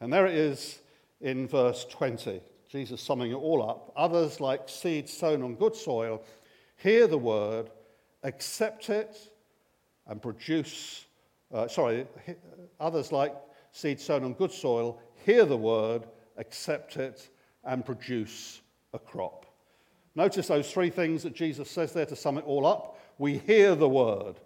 And 0.00 0.12
there 0.12 0.26
it 0.26 0.34
is 0.34 0.80
in 1.20 1.46
verse 1.46 1.84
20. 1.84 2.40
Jesus 2.72 3.02
summing 3.02 3.32
it 3.32 3.34
all 3.34 3.62
up. 3.62 3.92
Others, 3.96 4.40
like 4.40 4.66
seed 4.66 5.06
sown 5.06 5.42
on 5.42 5.56
good 5.56 5.76
soil, 5.76 6.22
hear 6.76 7.06
the 7.06 7.18
word, 7.18 7.70
accept 8.22 8.88
it, 8.88 9.14
and 10.06 10.22
produce. 10.22 11.04
Uh, 11.52 11.68
sorry, 11.68 12.06
others, 12.80 13.12
like 13.12 13.34
seed 13.72 14.00
sown 14.00 14.24
on 14.24 14.32
good 14.32 14.50
soil, 14.50 14.98
hear 15.26 15.44
the 15.44 15.56
word, 15.56 16.04
accept 16.38 16.96
it, 16.96 17.28
and 17.64 17.84
produce 17.84 18.62
a 18.94 18.98
crop. 18.98 19.44
Notice 20.14 20.46
those 20.46 20.72
three 20.72 20.88
things 20.88 21.22
that 21.24 21.34
Jesus 21.34 21.70
says 21.70 21.92
there 21.92 22.06
to 22.06 22.16
sum 22.16 22.38
it 22.38 22.44
all 22.46 22.64
up. 22.64 22.98
We 23.18 23.36
hear 23.36 23.74
the 23.74 23.88
word. 23.88 24.36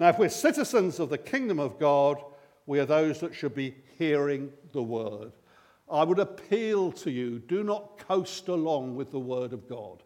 Now, 0.00 0.08
if 0.08 0.18
we're 0.18 0.30
citizens 0.30 0.98
of 0.98 1.10
the 1.10 1.18
kingdom 1.18 1.60
of 1.60 1.78
God, 1.78 2.20
we 2.66 2.80
are 2.80 2.86
those 2.86 3.20
that 3.20 3.36
should 3.36 3.54
be 3.54 3.76
hearing 3.98 4.50
the 4.72 4.82
word. 4.82 5.30
I 5.90 6.04
would 6.04 6.18
appeal 6.18 6.92
to 6.92 7.10
you 7.10 7.38
do 7.38 7.62
not 7.62 7.98
coast 7.98 8.48
along 8.48 8.96
with 8.96 9.10
the 9.10 9.20
word 9.20 9.52
of 9.52 9.68
God. 9.68 10.02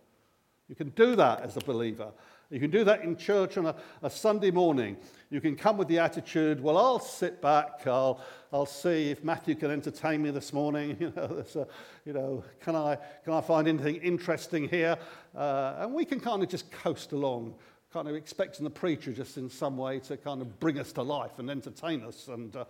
You 0.69 0.75
can 0.75 0.91
do 0.91 1.15
that 1.17 1.43
as 1.43 1.57
a 1.57 1.61
believer. 1.61 2.13
You 2.51 2.61
can 2.61 2.71
do 2.71 2.85
that 2.85 3.03
in 3.03 3.17
church 3.17 3.57
on 3.57 3.67
a, 3.67 3.75
a, 4.03 4.11
Sunday 4.11 4.53
morning. 4.53 4.97
You 5.31 5.41
can 5.41 5.57
come 5.57 5.77
with 5.77 5.89
the 5.89 5.99
attitude, 5.99 6.63
well, 6.63 6.79
I'll 6.79 7.01
sit 7.01 7.43
back. 7.43 7.87
I'll, 7.87 8.21
I'll 8.53 8.67
see 8.67 9.11
if 9.11 9.25
Matthew 9.25 9.57
can 9.57 9.73
entertain 9.73 10.23
me 10.23 10.31
this 10.31 10.53
morning. 10.53 10.97
You 11.01 11.13
know, 11.17 11.45
a, 11.55 11.67
you 12.05 12.13
know 12.13 12.45
can, 12.61 12.77
I, 12.77 12.99
can 13.25 13.33
I 13.33 13.41
find 13.41 13.67
anything 13.67 13.97
interesting 13.97 14.69
here? 14.69 14.97
Uh, 15.35 15.75
and 15.79 15.93
we 15.93 16.05
can 16.05 16.21
kind 16.21 16.43
of 16.43 16.49
just 16.49 16.71
coast 16.71 17.11
along, 17.11 17.55
kind 17.93 18.07
of 18.07 18.15
expecting 18.15 18.63
the 18.63 18.71
preacher 18.71 19.13
just 19.13 19.39
in 19.39 19.51
some 19.51 19.77
way 19.77 19.99
to 20.01 20.17
kind 20.17 20.41
of 20.41 20.61
bring 20.61 20.79
us 20.79 20.93
to 20.93 21.03
life 21.03 21.39
and 21.39 21.51
entertain 21.51 22.05
us. 22.05 22.29
And 22.29 22.55
uh, 22.55 22.65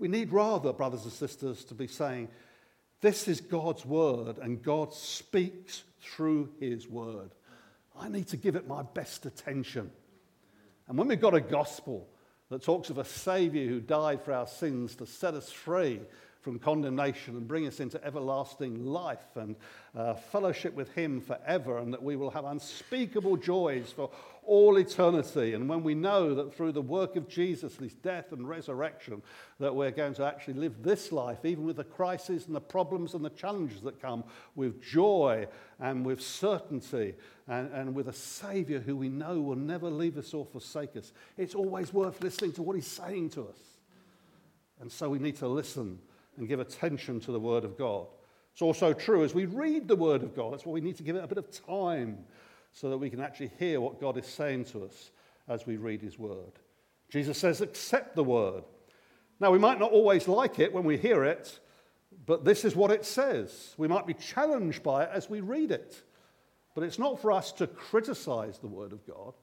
we 0.00 0.08
need 0.08 0.32
rather, 0.32 0.72
brothers 0.72 1.04
and 1.04 1.12
sisters, 1.12 1.62
to 1.64 1.74
be 1.74 1.86
saying, 1.86 2.28
this 3.02 3.28
is 3.28 3.40
God's 3.40 3.84
word, 3.86 4.38
and 4.38 4.62
God 4.62 4.92
speaks 4.92 5.84
through 6.00 6.48
his 6.58 6.88
word. 6.88 7.30
I 7.98 8.08
need 8.08 8.28
to 8.28 8.36
give 8.36 8.56
it 8.56 8.66
my 8.66 8.82
best 8.82 9.26
attention. 9.26 9.90
And 10.88 10.98
when 10.98 11.08
we've 11.08 11.20
got 11.20 11.34
a 11.34 11.40
gospel 11.40 12.08
that 12.48 12.62
talks 12.62 12.90
of 12.90 12.98
a 12.98 13.04
Savior 13.04 13.68
who 13.68 13.80
died 13.80 14.22
for 14.22 14.32
our 14.32 14.46
sins 14.46 14.96
to 14.96 15.06
set 15.06 15.34
us 15.34 15.52
free 15.52 16.00
from 16.40 16.58
condemnation 16.58 17.36
and 17.36 17.46
bring 17.46 17.66
us 17.66 17.80
into 17.80 18.02
everlasting 18.04 18.84
life 18.84 19.36
and 19.36 19.56
uh, 19.94 20.14
fellowship 20.14 20.74
with 20.74 20.92
Him 20.94 21.20
forever, 21.20 21.78
and 21.78 21.92
that 21.92 22.02
we 22.02 22.16
will 22.16 22.30
have 22.30 22.44
unspeakable 22.44 23.36
joys 23.36 23.92
for 23.92 24.10
all 24.42 24.78
eternity. 24.78 25.54
And 25.54 25.68
when 25.68 25.82
we 25.82 25.94
know 25.94 26.34
that 26.34 26.54
through 26.54 26.72
the 26.72 26.82
work 26.82 27.16
of 27.16 27.28
Jesus, 27.28 27.76
his 27.76 27.94
death 27.94 28.32
and 28.32 28.48
resurrection, 28.48 29.22
that 29.58 29.74
we're 29.74 29.90
going 29.90 30.14
to 30.14 30.24
actually 30.24 30.54
live 30.54 30.82
this 30.82 31.12
life, 31.12 31.44
even 31.44 31.64
with 31.64 31.76
the 31.76 31.84
crises 31.84 32.46
and 32.46 32.54
the 32.56 32.60
problems 32.60 33.14
and 33.14 33.24
the 33.24 33.30
challenges 33.30 33.82
that 33.82 34.00
come, 34.00 34.24
with 34.54 34.82
joy 34.82 35.46
and 35.78 36.04
with 36.04 36.20
certainty 36.20 37.14
and, 37.46 37.70
and 37.72 37.94
with 37.94 38.08
a 38.08 38.12
Savior 38.12 38.80
who 38.80 38.96
we 38.96 39.08
know 39.08 39.40
will 39.40 39.56
never 39.56 39.90
leave 39.90 40.16
us 40.16 40.32
or 40.32 40.46
forsake 40.46 40.96
us, 40.96 41.12
it's 41.36 41.54
always 41.54 41.92
worth 41.92 42.22
listening 42.22 42.52
to 42.52 42.62
what 42.62 42.76
he's 42.76 42.86
saying 42.86 43.30
to 43.30 43.42
us. 43.42 43.58
And 44.80 44.90
so 44.90 45.10
we 45.10 45.18
need 45.18 45.36
to 45.36 45.48
listen 45.48 45.98
and 46.40 46.48
give 46.48 46.58
attention 46.58 47.20
to 47.20 47.32
the 47.32 47.38
Word 47.38 47.64
of 47.64 47.78
God. 47.78 48.06
It's 48.52 48.62
also 48.62 48.92
true 48.92 49.22
as 49.22 49.34
we 49.34 49.46
read 49.46 49.86
the 49.86 49.94
Word 49.94 50.22
of 50.22 50.34
God, 50.34 50.52
that's 50.52 50.66
why 50.66 50.72
we 50.72 50.80
need 50.80 50.96
to 50.96 51.02
give 51.02 51.14
it 51.14 51.22
a 51.22 51.28
bit 51.28 51.38
of 51.38 51.50
time 51.66 52.18
so 52.72 52.90
that 52.90 52.98
we 52.98 53.10
can 53.10 53.20
actually 53.20 53.52
hear 53.58 53.80
what 53.80 54.00
God 54.00 54.16
is 54.16 54.26
saying 54.26 54.64
to 54.66 54.84
us 54.84 55.10
as 55.48 55.66
we 55.66 55.76
read 55.76 56.02
His 56.02 56.18
Word. 56.18 56.52
Jesus 57.10 57.38
says, 57.38 57.60
accept 57.60 58.16
the 58.16 58.24
Word. 58.24 58.64
Now, 59.38 59.50
we 59.50 59.58
might 59.58 59.78
not 59.78 59.92
always 59.92 60.28
like 60.28 60.58
it 60.58 60.72
when 60.72 60.84
we 60.84 60.96
hear 60.96 61.24
it, 61.24 61.60
but 62.26 62.44
this 62.44 62.64
is 62.64 62.74
what 62.74 62.90
it 62.90 63.04
says. 63.04 63.74
We 63.76 63.88
might 63.88 64.06
be 64.06 64.14
challenged 64.14 64.82
by 64.82 65.04
it 65.04 65.10
as 65.12 65.30
we 65.30 65.40
read 65.40 65.70
it. 65.70 66.02
But 66.74 66.84
it's 66.84 66.98
not 66.98 67.20
for 67.20 67.32
us 67.32 67.52
to 67.52 67.66
criticize 67.66 68.58
the 68.58 68.68
Word 68.68 68.92
of 68.92 69.06
God, 69.06 69.34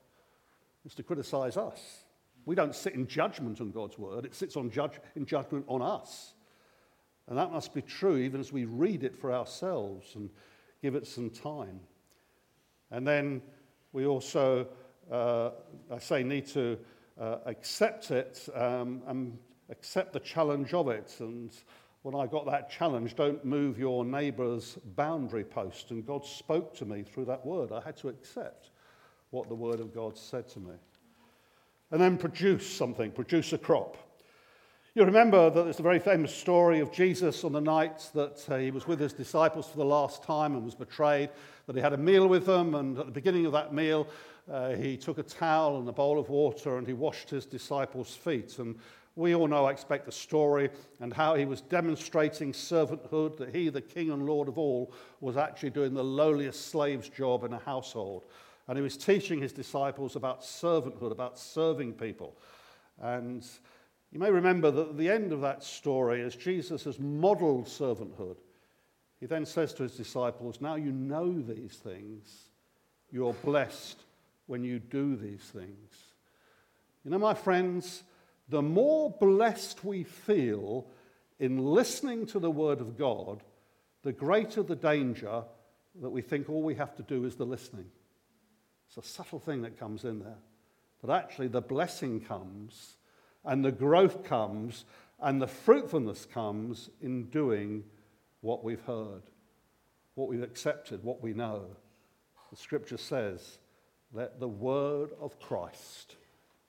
it's 0.85 0.95
to 0.95 1.03
criticize 1.03 1.57
us. 1.57 2.05
We 2.45 2.55
don't 2.55 2.73
sit 2.73 2.93
in 2.93 3.07
judgment 3.07 3.59
on 3.59 3.71
God's 3.71 3.97
Word, 3.97 4.25
it 4.25 4.33
sits 4.33 4.55
on 4.55 4.71
judge, 4.71 4.93
in 5.15 5.25
judgment 5.25 5.65
on 5.67 5.81
us. 5.81 6.33
And 7.27 7.37
that 7.37 7.51
must 7.51 7.73
be 7.73 7.81
true 7.81 8.17
even 8.17 8.39
as 8.39 8.53
we 8.53 8.65
read 8.65 9.03
it 9.03 9.17
for 9.17 9.33
ourselves 9.33 10.15
and 10.15 10.29
give 10.81 10.95
it 10.95 11.05
some 11.05 11.29
time. 11.29 11.79
And 12.91 13.05
then 13.05 13.41
we 13.91 14.05
also, 14.05 14.67
uh, 15.11 15.49
I 15.91 15.99
say, 15.99 16.23
need 16.23 16.47
to 16.47 16.77
uh, 17.19 17.37
accept 17.45 18.11
it 18.11 18.47
um, 18.53 19.01
and 19.07 19.37
accept 19.69 20.13
the 20.13 20.19
challenge 20.19 20.73
of 20.73 20.87
it. 20.87 21.15
And 21.19 21.51
when 22.03 22.15
I 22.15 22.27
got 22.27 22.45
that 22.45 22.69
challenge, 22.69 23.15
don't 23.15 23.43
move 23.43 23.77
your 23.77 24.05
neighbour's 24.05 24.77
boundary 24.95 25.43
post. 25.43 25.91
And 25.91 26.05
God 26.05 26.25
spoke 26.25 26.73
to 26.77 26.85
me 26.85 27.03
through 27.03 27.25
that 27.25 27.45
word. 27.45 27.71
I 27.73 27.81
had 27.81 27.97
to 27.97 28.09
accept 28.09 28.69
what 29.31 29.49
the 29.49 29.55
word 29.55 29.81
of 29.81 29.93
God 29.93 30.17
said 30.17 30.47
to 30.49 30.59
me. 30.59 30.75
And 31.91 31.99
then 31.99 32.17
produce 32.17 32.69
something, 32.69 33.11
produce 33.11 33.51
a 33.51 33.57
crop. 33.57 33.97
You 34.97 35.05
remember 35.05 35.51
that 35.51 35.63
there's 35.63 35.77
a 35.77 35.83
very 35.83 35.99
famous 35.99 36.33
story 36.33 36.79
of 36.79 36.91
Jesus 36.91 37.43
on 37.43 37.51
the 37.51 37.61
night 37.61 38.09
that 38.15 38.43
uh, 38.49 38.57
he 38.57 38.71
was 38.71 38.87
with 38.87 38.99
his 38.99 39.13
disciples 39.13 39.67
for 39.67 39.77
the 39.77 39.85
last 39.85 40.23
time 40.23 40.55
and 40.55 40.65
was 40.65 40.73
betrayed, 40.73 41.29
that 41.67 41.75
he 41.75 41.81
had 41.83 41.93
a 41.93 41.97
meal 41.97 42.25
with 42.25 42.47
them, 42.47 42.73
and 42.73 42.97
at 42.97 43.05
the 43.05 43.11
beginning 43.11 43.45
of 43.45 43.51
that 43.51 43.71
meal, 43.71 44.07
uh, 44.51 44.71
he 44.71 44.97
took 44.97 45.19
a 45.19 45.21
towel 45.21 45.77
and 45.77 45.87
a 45.87 45.91
bowl 45.91 46.17
of 46.17 46.29
water 46.29 46.79
and 46.79 46.87
he 46.87 46.93
washed 46.93 47.29
his 47.29 47.45
disciples' 47.45 48.15
feet. 48.15 48.57
And 48.57 48.75
we 49.15 49.35
all 49.35 49.47
know, 49.47 49.65
I 49.65 49.71
expect, 49.71 50.07
the 50.07 50.11
story 50.11 50.71
and 50.99 51.13
how 51.13 51.35
he 51.35 51.45
was 51.45 51.61
demonstrating 51.61 52.51
servanthood, 52.51 53.37
that 53.37 53.53
he, 53.53 53.69
the 53.69 53.81
King 53.81 54.09
and 54.09 54.25
Lord 54.25 54.47
of 54.47 54.57
all, 54.57 54.91
was 55.21 55.37
actually 55.37 55.69
doing 55.69 55.93
the 55.93 56.03
lowliest 56.03 56.71
slave's 56.71 57.07
job 57.07 57.43
in 57.43 57.53
a 57.53 57.59
household. 57.59 58.25
And 58.67 58.75
he 58.75 58.81
was 58.81 58.97
teaching 58.97 59.43
his 59.43 59.53
disciples 59.53 60.15
about 60.15 60.41
servanthood, 60.41 61.11
about 61.11 61.37
serving 61.37 61.93
people. 61.93 62.35
And 62.99 63.47
you 64.17 64.23
may 64.23 64.31
remember 64.31 64.71
that 64.71 64.89
at 64.89 64.97
the 64.97 65.11
end 65.11 65.31
of 65.31 65.41
that 65.41 65.63
story, 65.63 66.23
as 66.23 66.35
Jesus 66.35 66.85
has 66.85 66.97
modeled 66.97 67.67
servanthood, 67.67 68.37
he 69.19 69.27
then 69.27 69.45
says 69.45 69.75
to 69.75 69.83
his 69.83 69.95
disciples, 69.95 70.59
Now 70.59 70.73
you 70.73 70.91
know 70.91 71.39
these 71.39 71.75
things. 71.75 72.49
You're 73.11 73.35
blessed 73.35 74.01
when 74.47 74.63
you 74.63 74.79
do 74.79 75.15
these 75.15 75.43
things. 75.43 75.93
You 77.05 77.11
know, 77.11 77.19
my 77.19 77.35
friends, 77.35 78.01
the 78.49 78.63
more 78.63 79.11
blessed 79.11 79.83
we 79.85 80.01
feel 80.01 80.87
in 81.37 81.59
listening 81.59 82.25
to 82.25 82.39
the 82.39 82.49
Word 82.49 82.81
of 82.81 82.97
God, 82.97 83.43
the 84.01 84.13
greater 84.13 84.63
the 84.63 84.75
danger 84.75 85.43
that 86.01 86.09
we 86.09 86.23
think 86.23 86.49
all 86.49 86.63
we 86.63 86.73
have 86.73 86.95
to 86.95 87.03
do 87.03 87.23
is 87.25 87.35
the 87.35 87.45
listening. 87.45 87.91
It's 88.87 88.97
a 88.97 89.07
subtle 89.07 89.39
thing 89.39 89.61
that 89.61 89.77
comes 89.77 90.05
in 90.05 90.17
there. 90.17 90.39
But 91.03 91.13
actually, 91.13 91.49
the 91.49 91.61
blessing 91.61 92.19
comes 92.19 92.96
and 93.47 93.65
the 93.65 93.71
growth 93.71 94.23
comes 94.23 94.85
and 95.19 95.41
the 95.41 95.47
fruitfulness 95.47 96.25
comes 96.25 96.89
in 97.01 97.23
doing 97.29 97.83
what 98.41 98.63
we've 98.63 98.81
heard, 98.81 99.23
what 100.13 100.27
we've 100.27 100.43
accepted, 100.43 101.03
what 101.03 101.23
we 101.23 101.33
know. 101.33 101.65
The 102.51 102.57
scripture 102.57 102.97
says, 102.97 103.57
let 104.13 104.39
the 104.39 104.47
word 104.47 105.11
of 105.19 105.39
Christ 105.39 106.15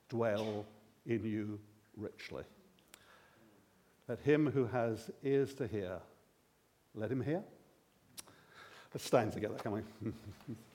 dwell 0.09 0.65
in 1.05 1.25
you 1.25 1.61
richly. 1.97 2.45
Let 4.09 4.21
him 4.21 4.51
who 4.51 4.67
has 4.67 5.11
ears 5.23 5.53
to 5.55 5.67
hear, 5.67 5.99
let 6.95 7.11
him 7.11 7.21
hear. 7.21 7.43
Let's 8.95 9.05
stand 9.05 9.33
together, 9.33 9.57
can 9.57 9.73
we? 9.73 9.83